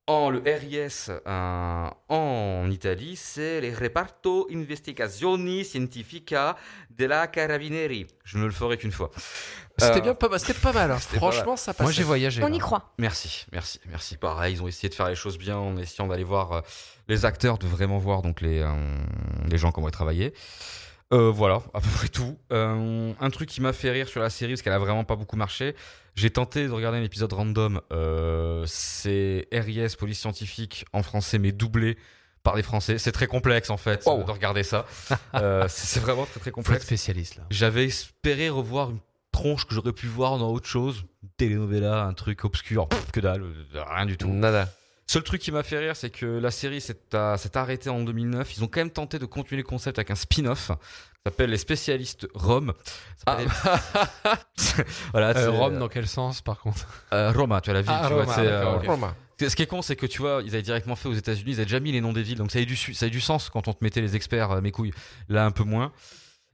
[0.09, 6.57] en le RIS euh, en Italie, c'est les Reparto Investigazioni Scientifica
[6.91, 8.07] della Carabinieri.
[8.25, 9.11] Je ne le ferai qu'une fois.
[9.79, 10.91] C'était Euh, bien, pas, c'était pas mal.
[10.91, 10.99] hein.
[10.99, 11.85] c'était pas Franchement, ça passe.
[11.85, 12.43] moi j'ai voyagé.
[12.43, 12.55] On là.
[12.55, 12.93] y croit.
[12.99, 14.17] Merci, merci, merci.
[14.17, 16.61] Pareil, ils ont essayé de faire les choses bien en essayant d'aller voir euh,
[17.09, 18.73] les acteurs, de vraiment voir donc les, euh,
[19.49, 20.33] les gens comment ils travaillaient.
[21.13, 22.39] Euh, voilà, à peu près tout.
[22.53, 25.17] Euh, un truc qui m'a fait rire sur la série, parce qu'elle a vraiment pas
[25.17, 25.75] beaucoup marché,
[26.15, 31.53] j'ai tenté de regarder un épisode random, euh, c'est RIS, police scientifique, en français, mais
[31.53, 31.97] doublé
[32.43, 32.99] par des Français.
[32.99, 34.25] C'est très complexe en fait Wow.
[34.25, 34.87] de regarder ça.
[35.69, 36.85] C'est vraiment très très complexe.
[36.85, 37.45] spécialiste là.
[37.51, 38.99] J'avais espéré revoir une
[39.31, 43.21] tronche que j'aurais pu voir dans autre chose, une telenovela, un truc obscur, Pff, que
[43.21, 43.45] dalle,
[43.75, 44.29] rien du tout.
[44.29, 44.69] Nada.
[45.13, 48.57] Seul truc qui m'a fait rire, c'est que la série s'est euh, arrêtée en 2009.
[48.57, 50.69] Ils ont quand même tenté de continuer le concept avec un spin-off.
[50.69, 50.77] Ça
[51.27, 52.73] s'appelle Les spécialistes Rome.
[53.27, 56.87] Ça s'appelle- voilà, Euh, c'est- Rome dans quel sens par contre?
[57.13, 57.93] Euh, Roma, tu vois la ville.
[57.95, 58.87] Ah, tu vois, Roma, euh, ok.
[58.87, 59.15] Roma.
[59.39, 61.55] Ce qui est con, c'est que tu vois, ils avaient directement fait aux États-Unis, ils
[61.57, 63.11] avaient déjà mis les noms des villes, donc ça a eu du, ça a eu
[63.11, 64.95] du sens quand on te mettait les experts, euh, mes couilles.
[65.29, 65.93] Là, un peu moins.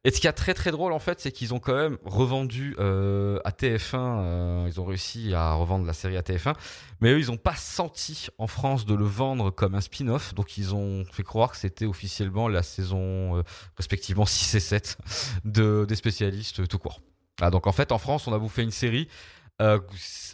[0.05, 2.77] Et ce qui est très très drôle en fait, c'est qu'ils ont quand même revendu
[2.79, 6.55] euh, à TF1, euh, ils ont réussi à revendre la série à TF1,
[7.01, 10.57] mais eux ils n'ont pas senti en France de le vendre comme un spin-off, donc
[10.57, 13.43] ils ont fait croire que c'était officiellement la saison euh,
[13.77, 14.99] respectivement 6 et 7
[15.45, 17.01] de, des spécialistes tout court.
[17.41, 19.09] Ah, donc en fait en France on a bouffé une série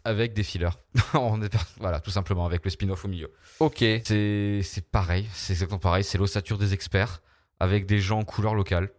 [0.05, 0.69] avec des fillers.
[1.15, 3.33] On est- voilà, tout simplement avec le spin-off au milieu.
[3.59, 3.79] Ok.
[3.79, 7.23] C'est c'est pareil, c'est exactement pareil, c'est l'ossature des experts
[7.59, 8.91] avec des gens en couleur locale.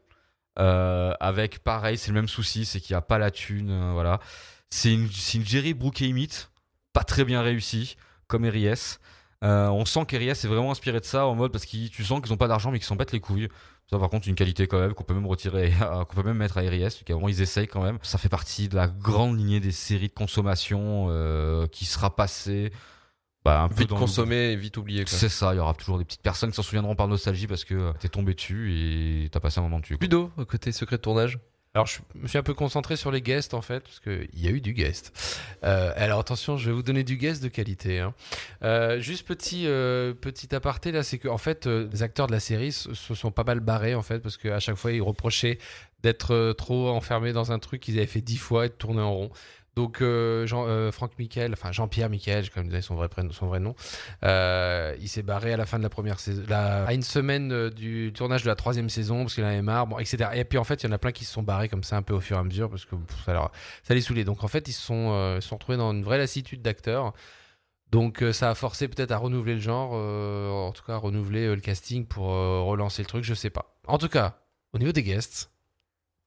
[0.59, 3.91] Euh, avec pareil, c'est le même souci, c'est qu'il n'y a pas la thune, euh,
[3.93, 4.19] voilà.
[4.69, 6.49] C'est une, une Jerry Bruckheimt,
[6.93, 7.97] pas très bien réussie,
[8.27, 8.97] comme Ries.
[9.43, 12.21] Euh, on sent qu'Eries est vraiment inspiré de ça en mode parce que tu sens
[12.21, 13.49] qu'ils ont pas d'argent mais qu'ils s'en les couilles.
[13.91, 15.71] Ça par contre une qualité quand même qu'on peut même retirer,
[16.09, 17.99] qu'on peut même mettre à un moment ils essayent quand même.
[18.01, 21.09] Ça fait partie de la grande lignée des séries de consommation
[21.71, 22.71] qui sera passée
[23.45, 25.03] bah, un peu Vite dans le- consommé et vite oublié.
[25.07, 27.63] c'est ça, il y aura toujours des petites personnes qui s'en souviendront par nostalgie parce
[27.63, 29.97] que t'es tombé dessus et t'as passé un moment dessus.
[30.01, 31.37] Ludo, côté secret de tournage.
[31.75, 34.47] Alors, je me suis un peu concentré sur les guests en fait, parce qu'il y
[34.47, 35.11] a eu du guest.
[35.65, 37.99] Euh, alors, attention, je vais vous donner du guest de qualité.
[37.99, 38.13] hein.
[38.63, 42.31] Euh, juste petit, euh, petit aparté là, c'est que en fait, euh, les acteurs de
[42.31, 45.59] la série se, sont pas mal barrés en fait, parce qu'à chaque fois, ils reprochaient
[46.01, 49.13] d'être trop enfermés dans un truc qu'ils avaient fait dix fois et de tourner en
[49.13, 49.29] rond.
[49.75, 50.91] Donc euh, euh,
[51.71, 53.75] Jean-Pierre Michael, j'ai quand même son vrai nom.
[54.23, 58.13] euh, il s'est barré à la fin de la première saison, à une semaine du
[58.13, 60.29] tournage de la troisième saison parce qu'il en avait marre, bon, etc.
[60.35, 61.97] Et puis en fait, il y en a plein qui se sont barrés comme ça
[61.97, 62.95] un peu au fur et à mesure parce que
[63.25, 64.23] ça, les saoulait.
[64.23, 65.09] Donc en fait, ils se sont,
[65.51, 67.13] retrouvés dans une vraie lassitude d'acteurs.
[67.91, 71.61] Donc ça a forcé peut-être à renouveler le genre, en tout cas à renouveler le
[71.61, 73.75] casting pour relancer le truc, je sais pas.
[73.87, 74.39] En tout cas,
[74.71, 75.51] au niveau des guests,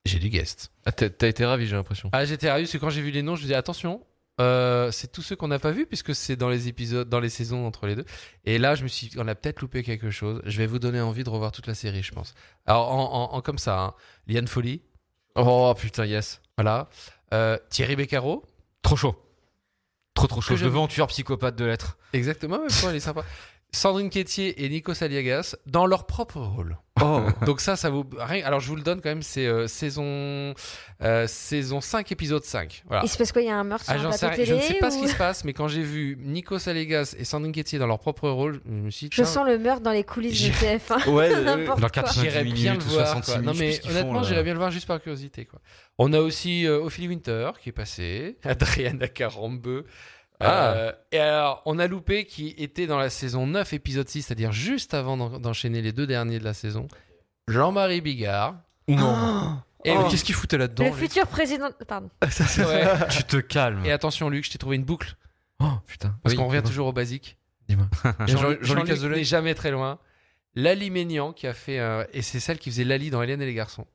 [0.05, 0.71] j'ai du guest.
[0.85, 2.09] Ah, t'as été ravi, j'ai l'impression.
[2.13, 4.05] Ah, j'étais ravi parce que quand j'ai vu les noms, je me dis attention,
[4.41, 7.29] euh, c'est tous ceux qu'on n'a pas vus puisque c'est dans les épisodes, dans les
[7.29, 8.05] saisons entre les deux.
[8.45, 10.41] Et là, je me suis, dit, on a peut-être loupé quelque chose.
[10.45, 12.33] Je vais vous donner envie de revoir toute la série, je pense.
[12.65, 13.93] Alors en, en- en comme ça, hein.
[14.27, 14.81] Liane Folly,
[15.35, 16.41] Oh putain, yes.
[16.57, 16.89] voilà,
[17.33, 18.45] Euh, Thierry Beccaro,
[18.81, 19.15] Trop chaud.
[20.13, 20.55] Trop trop chaud.
[20.55, 21.97] Le tueur psychopathe de l'être.
[22.13, 23.23] exactement, même toi, elle est sympa.
[23.71, 26.77] Sandrine Quétier et Nico Saliagas dans leur propre rôle.
[27.01, 27.21] Oh.
[27.45, 28.03] Donc ça, ça vous...
[28.43, 30.53] Alors je vous le donne quand même, c'est euh, saison...
[31.03, 32.83] euh, saison 5, épisode 5.
[32.87, 33.03] Voilà.
[33.05, 34.11] Il se passe quoi Il y a un meurtre sur Ah, un rien.
[34.11, 37.15] Je ne télé sais pas ce qui se passe, mais quand j'ai vu Nico Saliagas
[37.17, 39.81] et Sandrine Quétier dans leur propre rôle, je me suis dit, Je sens le meurtre
[39.81, 41.09] dans les coulisses de J'ai- TF1.
[41.11, 42.03] Ouais, N'importe Dans quoi.
[42.03, 43.07] 90 j'irais bien minutes, le voir.
[43.07, 43.41] 66 quoi.
[43.41, 45.45] Non mais honnêtement, j'irais bien le voir juste par curiosité.
[45.45, 45.59] Quoi.
[45.99, 49.85] On a aussi euh, Ophélie Winter qui est passée, Adriana Carambeu.
[50.41, 50.71] Ah.
[50.73, 54.51] Euh, et alors, on a loupé qui était dans la saison 9, épisode 6, c'est-à-dire
[54.51, 56.87] juste avant d'en- d'enchaîner les deux derniers de la saison.
[57.47, 58.55] Jean-Marie Bigard.
[58.87, 59.59] Non.
[59.85, 60.07] Et, Oh.
[60.09, 61.69] Qu'est-ce qu'il foutait là-dedans Le lui futur président.
[61.87, 62.09] Pardon.
[62.59, 62.85] Ouais.
[63.09, 63.85] Tu te calmes.
[63.85, 65.15] Et attention, Luc, je t'ai trouvé une boucle.
[65.61, 66.15] Oh putain.
[66.23, 66.69] Parce Oui, qu'on revient dis-moi.
[66.69, 67.37] toujours au basique.
[67.67, 67.87] Dis-moi.
[68.03, 69.17] Jean- Jean- Jean-Luc Jean-Luc Azoulay.
[69.17, 69.99] n'est jamais très loin.
[70.55, 71.79] Lali Ménian qui a fait.
[71.79, 73.85] euh, et c'est celle qui faisait Lali dans Hélène et les garçons.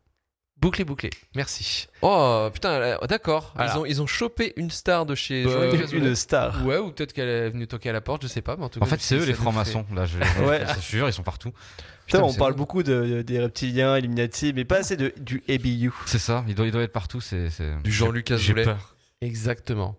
[0.56, 1.10] Bouclé, bouclé.
[1.34, 1.88] Merci.
[2.00, 3.52] Oh putain, euh, d'accord.
[3.54, 3.72] Voilà.
[3.74, 6.64] Ils, ont, ils ont chopé une star de chez Bah, euh, une star.
[6.64, 8.56] Ouais, ou peut-être qu'elle est venue toquer à la porte, je sais pas.
[8.56, 9.84] Mais en, tout En cas, fait, c'est eux les francs-maçons.
[9.94, 10.64] Là, je, Ouais.
[10.68, 11.52] c'est sûr, ils sont partout.
[12.06, 12.58] Putain, on parle bon.
[12.58, 15.90] beaucoup de, des reptiliens, Illuminati, mais pas assez de, du ABU.
[16.06, 16.44] C'est ça.
[16.48, 17.20] Ils doivent, ils doivent être partout.
[17.20, 18.64] C'est c'est- Du Jean-Luc J'ai Azoulay.
[18.64, 18.94] peur.
[19.20, 19.96] Exactement.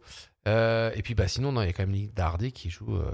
[0.48, 2.96] Euh, et puis, bah, sinon, non, il y a quand même Dardy qui joue.
[2.96, 3.12] euh,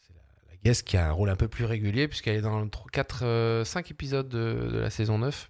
[0.00, 0.20] c'est la,
[0.50, 3.90] la guest qui a un rôle un peu plus régulier, puisqu'elle est dans 4, 5
[3.90, 5.48] épisodes de, de la saison 9.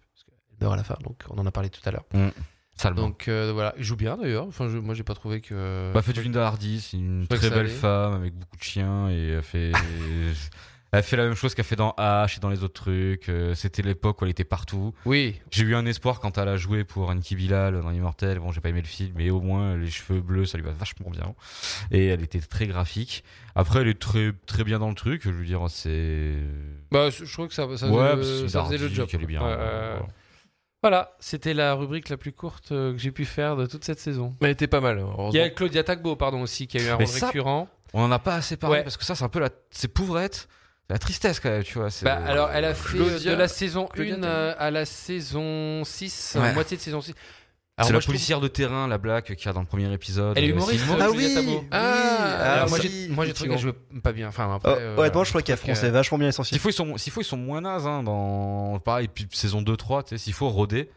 [0.71, 2.05] À la fin, donc on en a parlé tout à l'heure.
[2.75, 3.03] Salement.
[3.03, 4.47] Donc euh, voilà, il joue bien d'ailleurs.
[4.47, 5.93] Enfin, je- moi, j'ai pas trouvé que.
[5.93, 7.69] Bah, fait du Linda Hardy, c'est une très belle allait.
[7.69, 9.73] femme avec beaucoup de chiens et elle fait,
[10.93, 13.29] elle fait la même chose qu'elle fait dans H et dans les autres trucs.
[13.29, 14.95] Euh, C'était l'époque où elle était partout.
[15.05, 18.39] Oui, J'ai eu un espoir quand elle a joué pour Anki Bilal dans Immortel.
[18.41, 20.73] Bon, j'ai pas aimé le film, mais au moins les cheveux bleus, ça lui va
[20.73, 21.35] vachement bien.
[21.91, 23.23] Et elle était très graphique.
[23.55, 25.23] Après, elle est très très bien dans le truc.
[25.25, 26.35] Je veux dire, c'est
[26.91, 29.09] bah, je trouve que ça, ça, ouais, faisait, ça faisait le job.
[29.09, 29.43] qu'elle est bien.
[30.83, 34.01] Voilà, c'était la rubrique la plus courte euh, que j'ai pu faire de toute cette
[34.01, 34.35] saison.
[34.41, 35.05] Mais elle était pas mal.
[35.33, 37.69] Il y a Claudia Tagbo, pardon, aussi, qui a eu un rôle ça- récurrent.
[37.95, 38.83] On en a pas assez parlé Ouais.
[38.83, 40.49] parce que ça, c'est un peu la, c'est pauvrette.
[40.89, 41.91] C'est la tristesse quand même, tu vois.
[41.91, 44.27] c'est- Bah, alors, elle a fait euh, Claudia- de la saison Claudia 1 Tagbo.
[44.27, 46.53] euh, à la saison 6, Ouais.
[46.53, 47.15] moitié de saison 6.
[47.79, 49.91] Alors, C'est la trouve- policière de terrain, la blague qu'il y a dans le premier
[49.93, 50.37] épisode.
[50.37, 51.59] Elle est Euh, humoriste, c'est une Ah oui.
[51.71, 54.29] Ah, alors, moi, j'ai, moi, j'ai trouvé qu'elle jouait pas bien.
[54.29, 56.51] Enfin, Oh, après, euh, honnêtement, je crois qu'elle fronçait vachement bien les sourcils.
[56.55, 59.63] S'il faut, ils sont, s'il faut, ils sont moins nazes, hein, dans, pareil, puis saison
[59.63, 60.91] 2-3, tu sais, s'il faut roder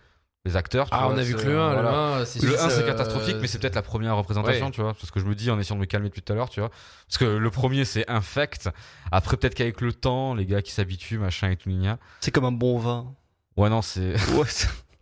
[0.43, 0.89] les acteurs.
[0.89, 1.81] tu Ah, vois, on a vu c'est- que le 1, voilà.
[1.81, 1.87] le
[2.21, 4.71] 1, c'est Le juste, 1 c'est euh, catastrophique, mais c'est peut-être la première représentation, Ouais.
[4.71, 4.93] tu vois.
[4.93, 6.59] Parce que je me dis en essayant de me calmer depuis tout à l'heure, tu
[6.59, 6.69] vois.
[7.07, 8.69] Parce que le premier c'est infect.
[9.13, 11.71] Après peut-être qu'avec le temps, les gars qui s'habituent, machin et tout.
[12.19, 13.15] C'est comme un bon vin.
[13.57, 14.67] Ouais non c'est Ouais, c'est-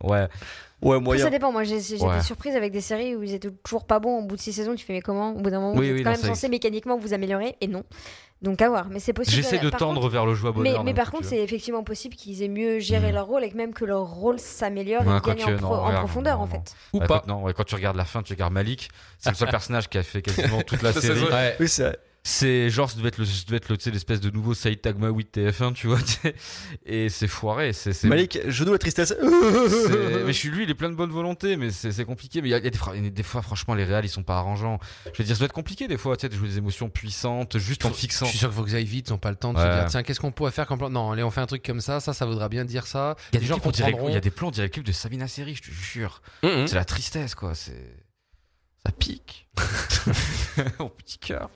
[0.84, 0.96] ouais.
[0.96, 1.24] ouais moyen.
[1.24, 1.50] ça dépend.
[1.52, 2.14] Moi, j'ai Ouais.
[2.16, 4.18] été surprise avec des séries où ils étaient toujours pas bons.
[4.18, 5.30] Au bout de six saisons, tu fais mais comment?
[5.32, 7.56] Au bout d'un moment, Oui, vous êtes oui, quand non, même censé mécaniquement vous améliorer
[7.60, 7.82] et non.
[8.42, 8.88] Donc à voir.
[8.90, 9.36] Mais c'est possible.
[9.36, 10.84] J'essaie de Par tendre contre- vers le Mais, bonheur.
[10.84, 13.14] mais d'un par contre, c'est effectivement possible qu'ils aient mieux géré Mm.
[13.14, 16.36] leur rôle et que même que leur rôle s'améliore Ouais, et gagne en, pro- profondeur
[16.38, 16.74] non, en fait.
[16.92, 16.98] Ou.
[16.98, 17.20] Ouais, pas.
[17.20, 19.88] quand- non, ouais, quand tu regardes la fin, tu regardes Malik, c'est le seul personnage
[19.88, 21.22] qui a fait quasiment toute la série.
[21.24, 21.56] Ouais.
[21.58, 21.96] Oui, c'est
[22.26, 25.36] C'est genre, ça devait être le, ça devait être le, l'espèce de nouveau Saitagma 8
[25.36, 25.98] TF1, tu vois.
[26.86, 27.74] Et c'est foiré.
[27.74, 29.14] C'est, c'est, Malik, genou la tristesse.
[29.22, 32.40] mais je suis lui, il est plein de bonne volonté, mais c'est, c'est compliqué.
[32.40, 34.22] Mais il y a, il y a des, fois, des franchement, les réals, ils sont
[34.22, 34.78] pas arrangeants.
[35.04, 36.88] Je veux dire, ça doit être compliqué des fois, tu sais, de jouer des émotions
[36.88, 38.24] puissantes juste en fixant.
[38.24, 39.58] Je suis sûr qu'il faut que ça aille vite, ils n'ont pas le temps de
[39.58, 40.88] se dire tiens, qu'est-ce qu'on pourrait faire comme plan?
[40.88, 43.16] Non, allez, on fait un truc comme ça, ça, ça voudra bien dire ça.
[43.32, 44.08] Il y a des gens comprendront.
[44.08, 46.22] il y a des plans, clip de Sabina Seri, je te jure.
[46.42, 46.68] Mhm.
[46.68, 47.54] C'est la tristesse, quoi.
[47.54, 47.96] C'est,
[48.86, 49.46] ça pique.
[50.78, 51.50] Mon petit cœur.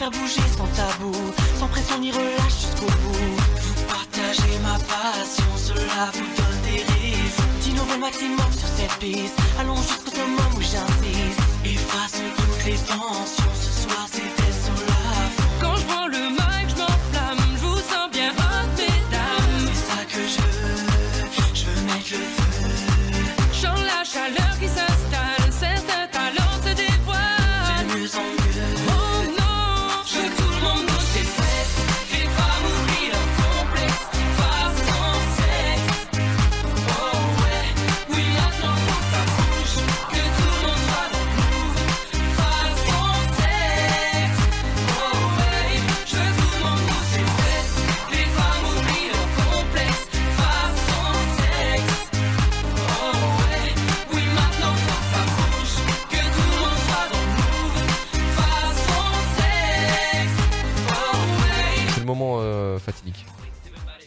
[0.00, 1.12] Faire bouger sans tabou,
[1.58, 3.36] sans pression ni relâche jusqu'au bout.
[3.64, 9.38] Vous partagez ma passion, cela vous donne des raisons d'innover le maximum sur cette piste.
[9.60, 11.42] Allons jusqu'au summum où j'insiste.
[11.66, 14.39] Effaçons toutes les tensions, ce soir c'était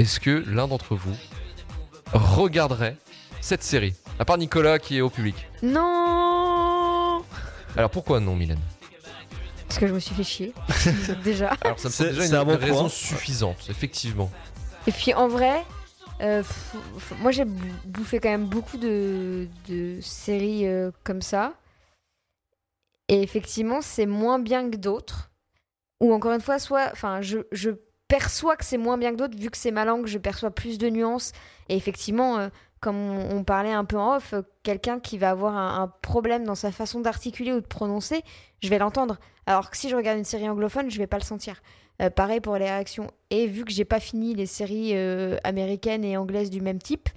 [0.03, 1.15] Est-ce que l'un d'entre vous
[2.11, 2.97] regarderait
[3.39, 5.47] cette série À part Nicolas qui est au public?
[5.61, 7.23] Non
[7.77, 8.59] Alors pourquoi non, Mylène?
[9.65, 10.53] Parce que je me suis fait chier.
[11.23, 11.51] Déjà.
[11.63, 12.89] Alors ça me C'est- semble déjà un une bon raison point.
[12.89, 14.29] suffisante, effectivement.
[14.87, 15.63] Et puis en vrai,
[16.19, 16.43] euh,
[17.21, 21.53] moi j'ai bou- bouffé quand même beaucoup de, de séries euh, comme ça.
[23.07, 25.31] Et effectivement, c'est moins bien que d'autres.
[26.01, 27.69] Ou encore une fois, soit, enfin, je, je
[28.13, 30.77] perçois que c'est moins bien que d'autres vu que c'est ma langue, je perçois plus
[30.77, 31.31] de nuances.
[31.67, 32.49] Et effectivement, euh,
[32.79, 36.53] comme on, parlait un peu en off, euh, quelqu'un qui va avoir un, problème dans
[36.53, 38.21] sa façon d'articuler ou de prononcer,
[38.61, 39.17] je vais l'entendre.
[39.47, 41.63] Alors que si je regarde une série anglophone, je vais pas le sentir.
[42.03, 43.07] Euh, pareil pour les réactions.
[43.31, 44.95] Et vu que j'ai pas fini les séries
[45.43, 47.09] américaines et anglaises du même type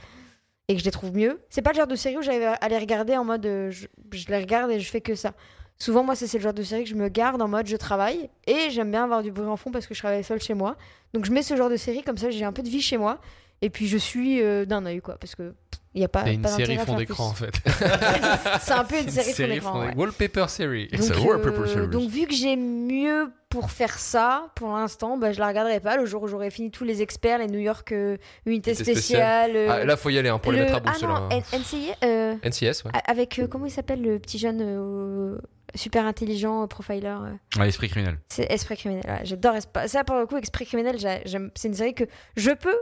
[0.69, 2.69] et que je les trouve mieux, c'est pas le genre de série où j'arrive à
[2.69, 5.35] regarder en mode je, je les regarde et je fais que ça.
[5.79, 8.31] Souvent, moi, c'est le genre de série que je me garde en mode je travaille
[8.47, 10.77] et j'aime bien avoir du bruit en fond parce que je travaille seule chez moi.
[11.13, 12.97] Donc, je mets ce genre de série comme ça, j'ai un peu de vie chez
[12.97, 13.19] moi
[13.63, 15.55] et puis je suis euh, d'un œil quoi parce que
[15.95, 16.25] il y a pas.
[16.25, 17.55] C'est une pas série fond d'écran en fait.
[18.61, 19.81] c'est un peu une série fond d'écran.
[19.81, 19.95] ouais.
[19.97, 20.89] Wallpaper série.
[20.93, 21.89] It's Donc, a wallpaper euh, series.
[21.89, 25.97] donc vu que j'ai mieux pour faire ça, pour l'instant, bah, je la regarderai pas.
[25.97, 29.53] Le jour où j'aurai fini tous les experts, les New York euh, Unité Unité spéciale.
[29.57, 31.15] euh, Ah, là, faut y aller hein, pour les le- mettre à bout, Ah non,
[31.15, 31.41] hein.
[31.53, 32.91] NCIS, euh, NCS, ouais.
[33.07, 35.39] avec comment il s'appelle le petit jeune
[35.77, 38.19] super intelligent euh, profiler euh, Ouais, esprit criminel.
[38.29, 39.21] C'est Esprit criminel.
[39.25, 39.89] J'adore Esprit.
[39.89, 40.99] Ça pour le coup, Esprit criminel.
[41.01, 42.05] C'est une série que
[42.37, 42.77] je peux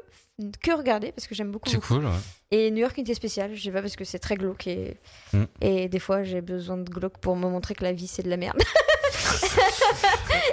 [0.63, 1.69] que regarder parce que j'aime beaucoup.
[1.71, 2.11] C'est cool, ouais.
[2.51, 4.97] Et New York Unité spéciale, je sais pas parce que c'est très glauque et,
[5.33, 5.45] Mm.
[5.61, 8.31] et des fois j'ai besoin de glauque pour me montrer que la vie c'est de
[8.31, 8.59] la merde.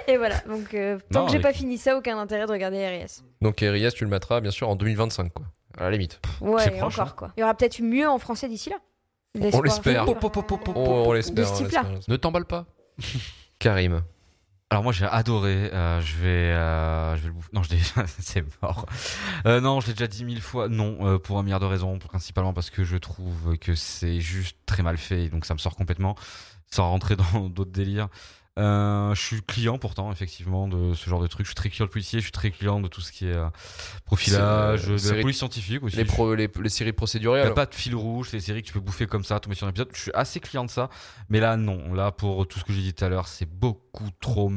[0.08, 2.52] et voilà, donc euh, tant Non, que j'ai mais- pas fini ça, aucun intérêt de
[2.52, 3.24] regarder RIS.
[3.42, 5.46] Donc RIS, tu le mettras bien sûr en 2025, quoi.
[5.78, 6.20] À la limite.
[6.42, 7.14] Ouais, proche, encore hein.
[7.18, 7.32] quoi.
[7.38, 8.78] Il y aura peut-être mieux en français d'ici là.
[9.40, 10.06] On l'espère.
[10.06, 11.36] L'espoir- On, l'espère.
[11.36, 11.84] De ce on type-là.
[11.84, 12.10] l'espère.
[12.10, 12.66] Ne t'emballe pas.
[13.60, 14.02] Karim.
[14.70, 17.50] Alors moi j'ai adoré, euh, je vais, euh, je vais le bouffer.
[17.52, 17.80] Non, je l'ai-
[18.20, 18.86] c'est mort.
[19.46, 20.70] Euh, non, je l'ai déjà dit mille fois.
[20.70, 24.56] Non, euh, pour un milliard de raisons, principalement parce que je trouve que c'est juste
[24.66, 26.16] très mal fait, donc ça me sort complètement.
[26.74, 28.08] sans rentrer dans d'autres délires.
[28.60, 31.46] Euh, je suis client pourtant effectivement de ce genre de truc.
[31.46, 33.34] Je suis très client de policier, je suis très client de tout ce qui est
[33.34, 33.48] euh,
[34.06, 35.96] profilage, euh, de série- la police scientifique aussi.
[35.96, 37.44] Les, pro- les, les séries Il procédurales.
[37.44, 39.56] n'y a pas de fil rouge, des séries que tu peux bouffer comme ça, tomber
[39.56, 39.90] sur un épisode.
[39.94, 40.90] Je suis assez client de ça,
[41.30, 41.94] mais là non.
[41.94, 44.52] Là pour tout ce que j'ai dit tout à l'heure, c'est beaucoup trop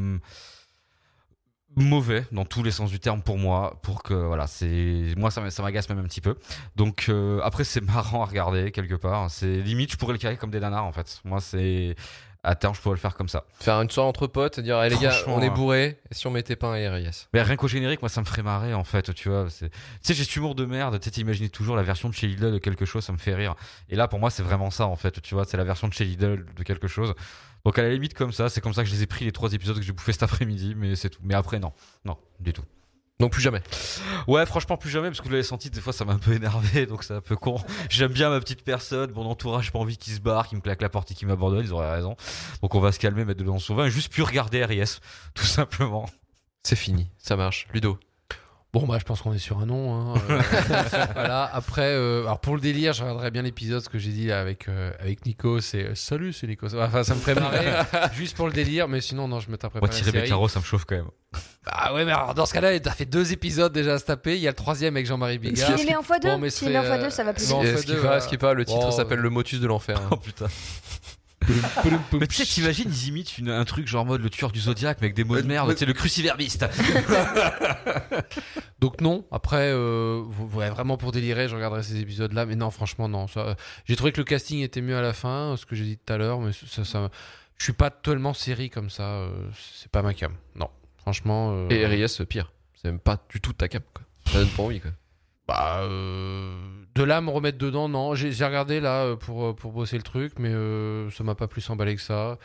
[1.76, 3.78] mauvais dans tous les sens du terme pour moi.
[3.82, 6.36] Pour que voilà, c'est moi ça m'agace même un petit peu.
[6.76, 9.30] Donc euh, après c'est marrant à regarder quelque part.
[9.30, 11.20] C'est limite je pourrais le carrer comme des nanars en fait.
[11.24, 11.96] Moi c'est
[12.44, 13.44] à terme je pourrais le faire comme ça.
[13.58, 15.50] Faire une soirée entre potes, dire, eh, les gars, on est hein.
[15.50, 18.42] bourré, si on mettait pas un RIS Mais rien qu'au générique, moi, ça me ferait
[18.42, 19.46] marrer, en fait, tu vois.
[19.46, 19.68] Tu
[20.02, 22.52] sais, j'ai cet humour de merde, tu sais, t'imagines toujours la version de chez Lidl
[22.52, 23.54] de quelque chose, ça me fait rire.
[23.88, 25.94] Et là, pour moi, c'est vraiment ça, en fait, tu vois, c'est la version de
[25.94, 27.14] chez Lidl de quelque chose.
[27.64, 29.32] Donc, à la limite, comme ça, c'est comme ça que je les ai pris, les
[29.32, 31.20] trois épisodes que j'ai bouffé cet après-midi, mais c'est tout.
[31.22, 31.72] Mais après, non.
[32.04, 32.64] Non, du tout.
[33.20, 33.62] Donc plus jamais.
[34.26, 36.32] Ouais, franchement, plus jamais, parce que vous l'avez senti, des fois, ça m'a un peu
[36.32, 37.56] énervé, donc c'est un peu con.
[37.88, 40.62] J'aime bien ma petite personne, mon entourage, j'ai pas envie qu'ils se barrent, qu'ils me
[40.62, 42.16] claquent la porte et qu'ils m'abandonnent, ils auraient raison.
[42.60, 44.64] Donc, on va se calmer, mettre de l'eau dans son vin, et juste plus regarder
[44.64, 44.98] RIS,
[45.34, 46.06] tout simplement.
[46.64, 47.68] C'est fini, ça marche.
[47.72, 47.98] Ludo.
[48.74, 50.14] Bon, bah, je pense qu'on est sur un nom.
[50.16, 50.40] hein, euh,
[51.14, 51.48] voilà.
[51.54, 54.40] Après, euh, alors pour le délire, je regarderais bien l'épisode, ce que j'ai dit là,
[54.40, 55.60] avec, euh, avec Nico.
[55.60, 56.66] C'est salut, c'est Nico.
[56.66, 57.66] Enfin, ça me ferait marrer
[58.14, 60.48] juste pour le délire, mais sinon, non, je me taperais Moi, pas la tirer carreaux,
[60.48, 61.08] ça me chauffe quand même.
[61.66, 64.34] Ah ouais, mais alors dans ce cas-là, t'as fait deux épisodes déjà à se taper.
[64.34, 65.68] Il y a le troisième avec Jean-Marie Bigard.
[65.78, 67.32] S'il les met en x2, Bon, mais s'il les met en serait, x2, ça va
[67.32, 67.52] plus vite.
[67.52, 70.00] en ce qui est est pas, le titre Oh, s'appelle Le Motus de l'enfer.
[70.00, 70.08] hein.
[70.10, 70.46] Oh putain.
[72.20, 74.98] Mais tu sais, t'imagines, ils imitent une- un truc genre mode le tueur du zodiaque,
[75.00, 76.64] mais avec des mots de merde, sais, le cruciverbiste.
[78.80, 79.24] Donc non.
[79.30, 80.22] Après, euh,
[80.52, 82.46] ouais, vraiment pour délirer, je regarderai ces épisodes-là.
[82.46, 83.26] Mais non, franchement, non.
[83.36, 83.54] Euh,
[83.86, 86.12] j'ai trouvé que le casting était mieux à la fin, ce que j'ai dit tout
[86.12, 86.40] à l'heure.
[86.40, 87.10] Mais ça, ça,
[87.56, 89.02] je suis pas tellement série comme ça.
[89.04, 89.28] euh,
[89.74, 90.32] c'est pas ma cam.
[90.56, 90.68] Non,
[90.98, 91.52] franchement.
[91.54, 92.52] euh, Et RIS, pire.
[92.74, 93.82] C'est même pas du tout ta cap.
[93.94, 94.04] Quoi.
[94.32, 94.80] Ça donne pas envie.
[94.80, 94.90] Quoi.
[95.46, 96.54] Bah, euh,
[96.94, 98.14] de là à me remettre dedans, non.
[98.14, 101.48] J'ai regardé là euh, pour, euh, pour bosser le truc, mais euh, ça m'a pas
[101.48, 102.38] plus emballé que ça.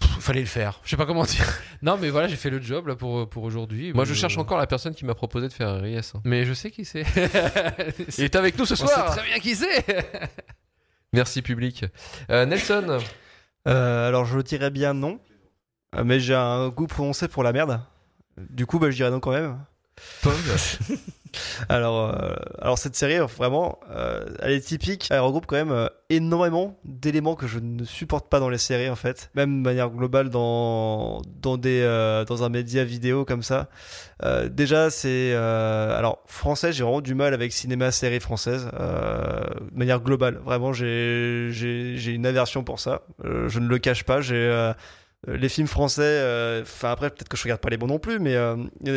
[0.00, 0.80] Pff, fallait le faire.
[0.84, 1.46] Je sais pas comment dire.
[1.82, 3.92] Non, mais voilà, j'ai fait le job là pour, pour aujourd'hui.
[3.92, 6.12] Moi, je cherche encore la personne qui m'a proposé de faire un RIS.
[6.14, 6.20] hein.
[6.24, 7.02] Mais je sais qui c'est.
[8.18, 9.14] Il est avec nous ce On sait soir.
[9.16, 9.84] très bien qui c'est.
[11.12, 11.84] Merci, public.
[12.30, 12.98] Euh, Nelson.
[13.68, 15.20] Euh, alors je dirais bien non,
[15.94, 17.80] Euh, mais j'ai un goût prononcé pour la merde.
[18.50, 19.58] Du coup, bah, je dirais non quand même.
[21.68, 25.08] Alors, euh, alors cette série, vraiment, euh, elle est typique.
[25.10, 28.90] Elle regroupe quand même euh, énormément d'éléments que je ne supporte pas dans les séries
[28.90, 33.42] en fait, même de manière globale dans dans des euh, dans un média vidéo comme
[33.42, 33.68] ça.
[34.22, 39.78] Euh, déjà, c'est euh, alors français, j'ai vraiment du mal avec cinéma série française de
[39.78, 40.40] manière globale.
[40.44, 43.02] Vraiment, j'ai j'ai une aversion pour ça.
[43.22, 44.20] Je ne le cache pas.
[44.20, 44.72] J'ai
[45.26, 46.02] les films français.
[46.02, 48.56] euh, Enfin après, peut-être que je regarde pas les bons non plus, mais euh,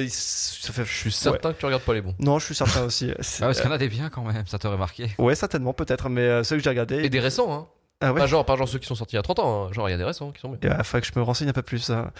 [0.09, 0.85] ça fait.
[0.85, 2.15] Je suis certain que tu regardes pas les bons.
[2.19, 3.11] Non, je suis certain aussi.
[3.39, 5.09] Ah, parce qu'il y en a des biens quand même, ça t'aurait marqué.
[5.17, 7.03] Ouais, certainement, peut-être, mais euh, ceux que j'ai regardés.
[7.03, 7.67] Et des récents, hein.
[7.99, 8.19] Ah ouais.
[8.19, 9.65] Pas genre, pas genre ceux qui sont sortis il y a 30 ans.
[9.65, 9.73] hein.
[9.73, 10.59] Genre, il y a des récents qui sont bien.
[10.63, 11.89] Il falloir que je me renseigne un peu plus.
[11.89, 12.11] hein.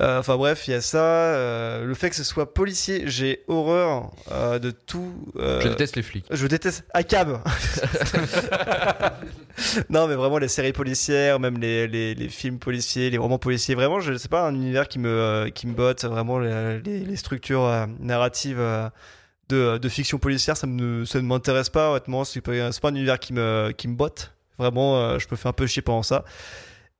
[0.00, 0.98] Euh, Enfin bref, il y a ça.
[1.02, 5.12] euh, le fait que ce soit policier, j'ai horreur euh, de tout.
[5.36, 6.24] euh, Je déteste les flics.
[6.30, 7.40] Je déteste ACAB.
[9.90, 13.74] non, mais vraiment les séries policières, même les, les, les films policiers, les romans policiers,
[13.74, 16.04] vraiment, je sais pas un univers qui me qui me botte.
[16.04, 18.62] Vraiment les, structures narratives
[19.48, 22.22] de, de fiction policière, ça me ça ne m'intéresse pas honnêtement.
[22.24, 24.32] C'est pas, pas un univers qui me qui me botte.
[24.58, 26.24] Vraiment, euh, je me fais un peu chier pendant ça.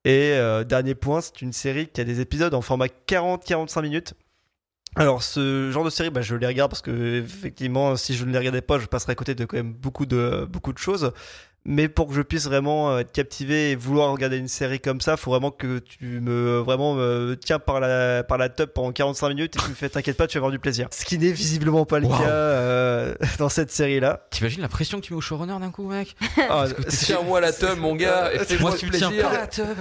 [0.05, 4.15] Et euh, dernier point, c'est une série qui a des épisodes en format 40-45 minutes.
[4.99, 8.33] Alors ce genre de série, bah, je les regarde parce que effectivement, si je ne
[8.33, 11.13] les regardais pas, je passerais à côté de quand même beaucoup de beaucoup de choses.
[11.65, 15.01] Mais pour que je puisse vraiment euh, être captivé et vouloir regarder une série comme
[15.03, 18.91] ça, faut vraiment que tu me vraiment me tiens par la par la top pendant
[18.91, 20.89] 45 minutes et tu me fais t'inquiète pas, tu vas avoir du plaisir.
[20.93, 22.17] Ce qui n'est visiblement pas le Wow.
[22.17, 24.27] cas euh, dans cette série là.
[24.31, 26.17] T'imagines la pression que tu mets au showrunner d'un coup, mec
[26.49, 29.29] Ah, Tiens-moi la tub, mon gars, et fais-moi tu me tiens plaisir.
[29.29, 29.77] pas la teub.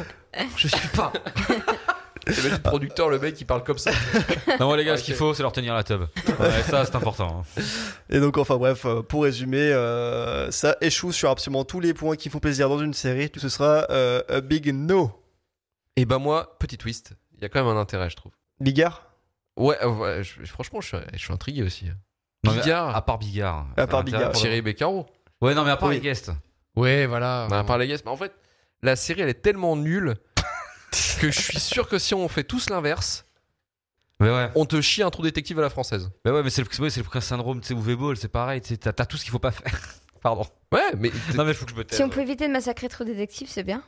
[0.58, 1.14] Je suis pas.
[2.34, 3.92] T'imagines le producteur, le mec, qui parle comme ça.
[4.60, 6.02] Non, moi, les gars, ce qu'il faut, c'est leur tenir la teub.
[6.40, 7.44] Ouais, ça, c'est important.
[7.58, 7.62] hein.
[8.10, 12.16] Et donc, enfin bref, euh, pour résumer, euh, ça échoue sur absolument tous les points
[12.16, 13.30] qui font plaisir dans une série.
[13.30, 15.12] Tout ce sera euh, a big no.
[15.96, 17.14] Et bah, moi, petit twist.
[17.36, 18.32] Il y a quand même un intérêt, je trouve.
[18.60, 19.04] Bigard?
[19.58, 21.86] Ouais, euh, ouais, je- franchement, je suis, je suis intrigué aussi.
[22.44, 22.96] Bigard.
[22.96, 23.68] À part Bigard.
[23.76, 24.32] À part Bigard.
[24.32, 25.06] Thierry Beccaro.
[25.42, 25.96] Ouais, non, mais à part Oui.
[25.96, 26.32] les guests.
[26.76, 27.48] Ouais, voilà.
[27.50, 28.32] On a parlé guest, mais en fait,
[28.84, 30.16] la série elle est tellement nulle
[31.22, 33.26] que je suis sûr que si on fait tous l'inverse,
[34.20, 34.50] Mais ouais.
[34.56, 36.10] on te chie un trou détective à la française.
[36.26, 38.62] Mais ouais, mais c'est le, c'est le prince syndrome, tu sais, Uwe Ball, c'est pareil,
[38.62, 39.72] t'as t'as tout ce qu'il faut pas faire.
[40.22, 40.46] Pardon.
[40.74, 41.98] Ouais, mais Non, mais faut que je me taise.
[41.98, 43.84] Si on peut éviter de massacrer trop détective, c'est bien.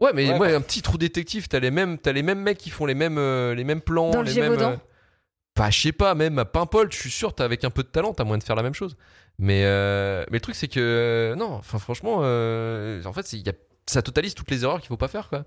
[0.00, 0.38] ouais, mais Ouais.
[0.38, 2.94] ouais, un petit trou détective, t'as les mêmes, t'as les mêmes mecs qui font les
[2.94, 4.52] mêmes, euh, les mêmes plans, Dans le les mêmes.
[4.52, 4.72] Gévaudan.
[4.72, 4.76] euh,
[5.56, 7.88] Bah, je sais pas, même à Paimpol, je suis sûr, t'as avec un peu de
[7.88, 8.96] talent, t'as moyen de faire la même chose.
[9.40, 13.38] Mais, euh, mais le truc, c'est que euh, non, enfin, franchement, euh, en fait, c'est-
[13.38, 13.52] il y a,
[13.86, 15.44] ça totalise toutes les erreurs qu'il faut pas faire, quoi.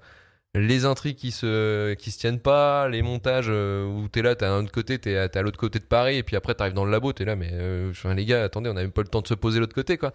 [0.53, 4.43] Les intrigues qui se, qui se tiennent pas, les montages euh, où t'es là, t'es
[4.43, 6.83] à un autre côté, t'es à, l'autre côté de Paris, et puis après t'arrives dans
[6.83, 9.21] le labo, t'es là, mais euh, les gars, attendez, on a même pas le temps
[9.21, 10.11] de se poser l'autre côté, quoi.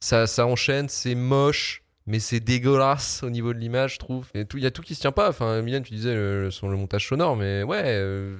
[0.00, 4.26] Ça, ça enchaîne, c'est moche, mais c'est dégueulasse au niveau de l'image, je trouve.
[4.34, 5.28] Et tout, il y a tout qui se tient pas.
[5.28, 7.82] Enfin, Mylène, tu disais le, son- le montage sonore, mais ouais.
[7.84, 8.34] euh,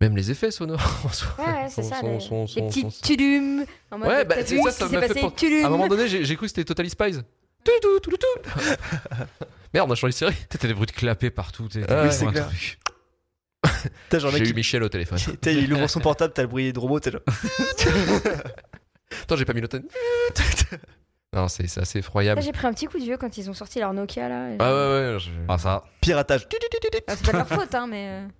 [0.00, 1.30] même les effets sonores en soi.
[1.38, 2.00] Ouais, c'est ça.
[2.00, 3.66] sont- les, sont- les petits.
[3.90, 5.22] En mode, Ouais, bah, c'est ça, ça m'a fait.
[5.62, 7.22] À un moment donné, j'ai j'ai cru que c'était Totally Spies.
[9.74, 10.36] Merde, on a changé de série.
[10.48, 11.68] T'as des bruits de clapet partout.
[11.68, 12.46] t'es- Ah ouais, c'est un clair.
[12.48, 12.78] truc.
[14.08, 15.18] T'as genre J'ai mec eu qui- Michel au téléphone.
[15.40, 17.18] t'as- il ouvre son portable, t'as le bruit de robot, t'es là.
[19.22, 19.82] Attends, j'ai pas mis le ton.
[21.32, 22.42] Non, c'est c'est assez Là, effroyable.
[22.42, 24.48] J'ai pris un petit coup de vieux quand ils ont sorti leur Nokia là.
[24.58, 25.18] Ah ouais, ouais.
[25.18, 25.84] je- Ah, ça.
[26.00, 26.46] Piratage.
[27.08, 28.08] Ah, c'est pas de leur faute, hein, mais.
[28.08, 28.32] euh, Ah,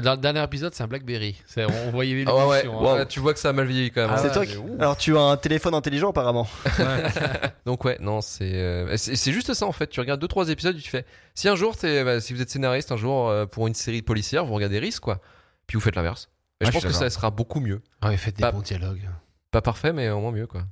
[0.00, 1.36] Dans le dernier épisode, c'est un Blackberry.
[1.46, 2.56] C'est- On voyait Ah ouais, ouais.
[2.62, 2.88] l'évolution.
[2.90, 2.94] hein.
[2.98, 4.10] Ouais, Tu vois que ça a mal vieilli quand même.
[4.12, 4.56] Ah c'est ouais, toi mais qui...
[4.56, 4.76] ouh.
[4.78, 6.46] Alors tu as un téléphone intelligent apparemment.
[7.66, 9.88] Donc ouais, non, c'est euh, c'est c'est juste ça en fait.
[9.88, 11.04] Tu regardes deux trois épisodes, tu fais.
[11.34, 14.02] Si un jour, t'es- bah, si vous êtes scénariste un jour euh, pour une série
[14.02, 15.20] policière, vous regardez Risque quoi.
[15.66, 16.28] Puis vous faites l'inverse.
[16.60, 17.82] Et je pense je que ça sera beaucoup mieux.
[18.00, 19.08] Ah ouais, faites des Pas- bons dialogues.
[19.50, 20.62] Pas parfait, mais au moins mieux quoi.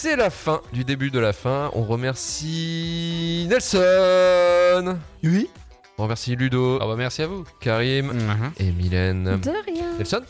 [0.00, 1.70] C'est la fin du début de la fin.
[1.74, 4.96] On remercie Nelson.
[5.24, 5.50] Oui.
[5.98, 7.44] On remercie Ludo, Ah bah merci à vous.
[7.60, 8.52] Karim Mhm.
[8.58, 9.40] et Mylène.
[9.40, 9.92] De rien.
[9.98, 10.22] Nelson,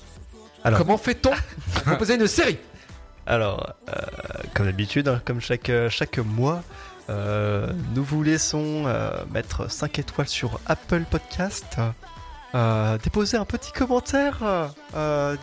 [0.64, 0.78] Alors.
[0.78, 1.32] comment fait-on
[1.74, 2.56] pour composer une série?
[3.26, 3.92] Alors, euh,
[4.54, 6.62] comme d'habitude, hein, comme chaque, euh, chaque mois,
[7.10, 11.76] euh, nous vous laissons euh, mettre 5 étoiles sur Apple Podcast,
[12.54, 14.38] euh, déposer un petit commentaire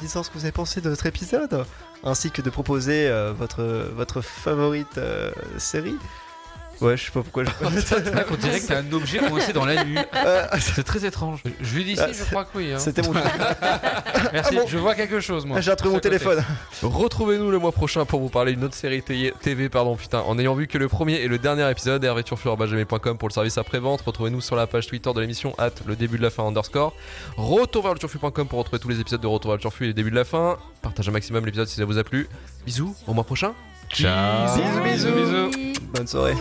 [0.02, 1.64] disant ce que vous avez pensé de notre épisode,
[2.06, 3.64] ainsi que de proposer euh, votre,
[3.96, 5.98] votre favorite euh, série.
[6.82, 7.50] Ouais, je sais pas pourquoi je...
[8.16, 9.98] Mec, on dirait que t'as un objet coincé dans la nuit.
[10.16, 11.42] Euh, C'est très étrange.
[11.62, 12.74] Judicie, Ah, je crois que oui.
[12.74, 12.80] hein.
[12.80, 13.14] C'était mon...
[14.34, 14.56] Merci.
[14.58, 15.62] Ah bon Je vois quelque chose, moi.
[15.62, 16.26] J'ai retrouvé mon C'est à côté.
[16.26, 16.44] téléphone.
[16.84, 20.38] Retrouvez-nous le mois prochain pour vous parler d'une autre série t- TV, pardon, putain, en
[20.38, 24.02] ayant vu que le premier et le dernier épisode, hervéturfu.com pour le service après-vente.
[24.02, 26.94] Retrouvez-nous sur la page Twitter de l'émission, at le début de la fin underscore.
[27.38, 29.88] Retour vers le turfu.com pour retrouver tous les épisodes de Retour vers le turfu et
[29.88, 30.58] le début de la fin.
[30.82, 32.28] Partagez un maximum l'épisode si ça vous a plu.
[32.66, 33.54] Bisous, au mois prochain.
[33.90, 34.58] Ciao.
[34.84, 35.50] Bisous, bisous.
[35.52, 35.80] bisous.
[35.94, 36.36] Bonne soirée.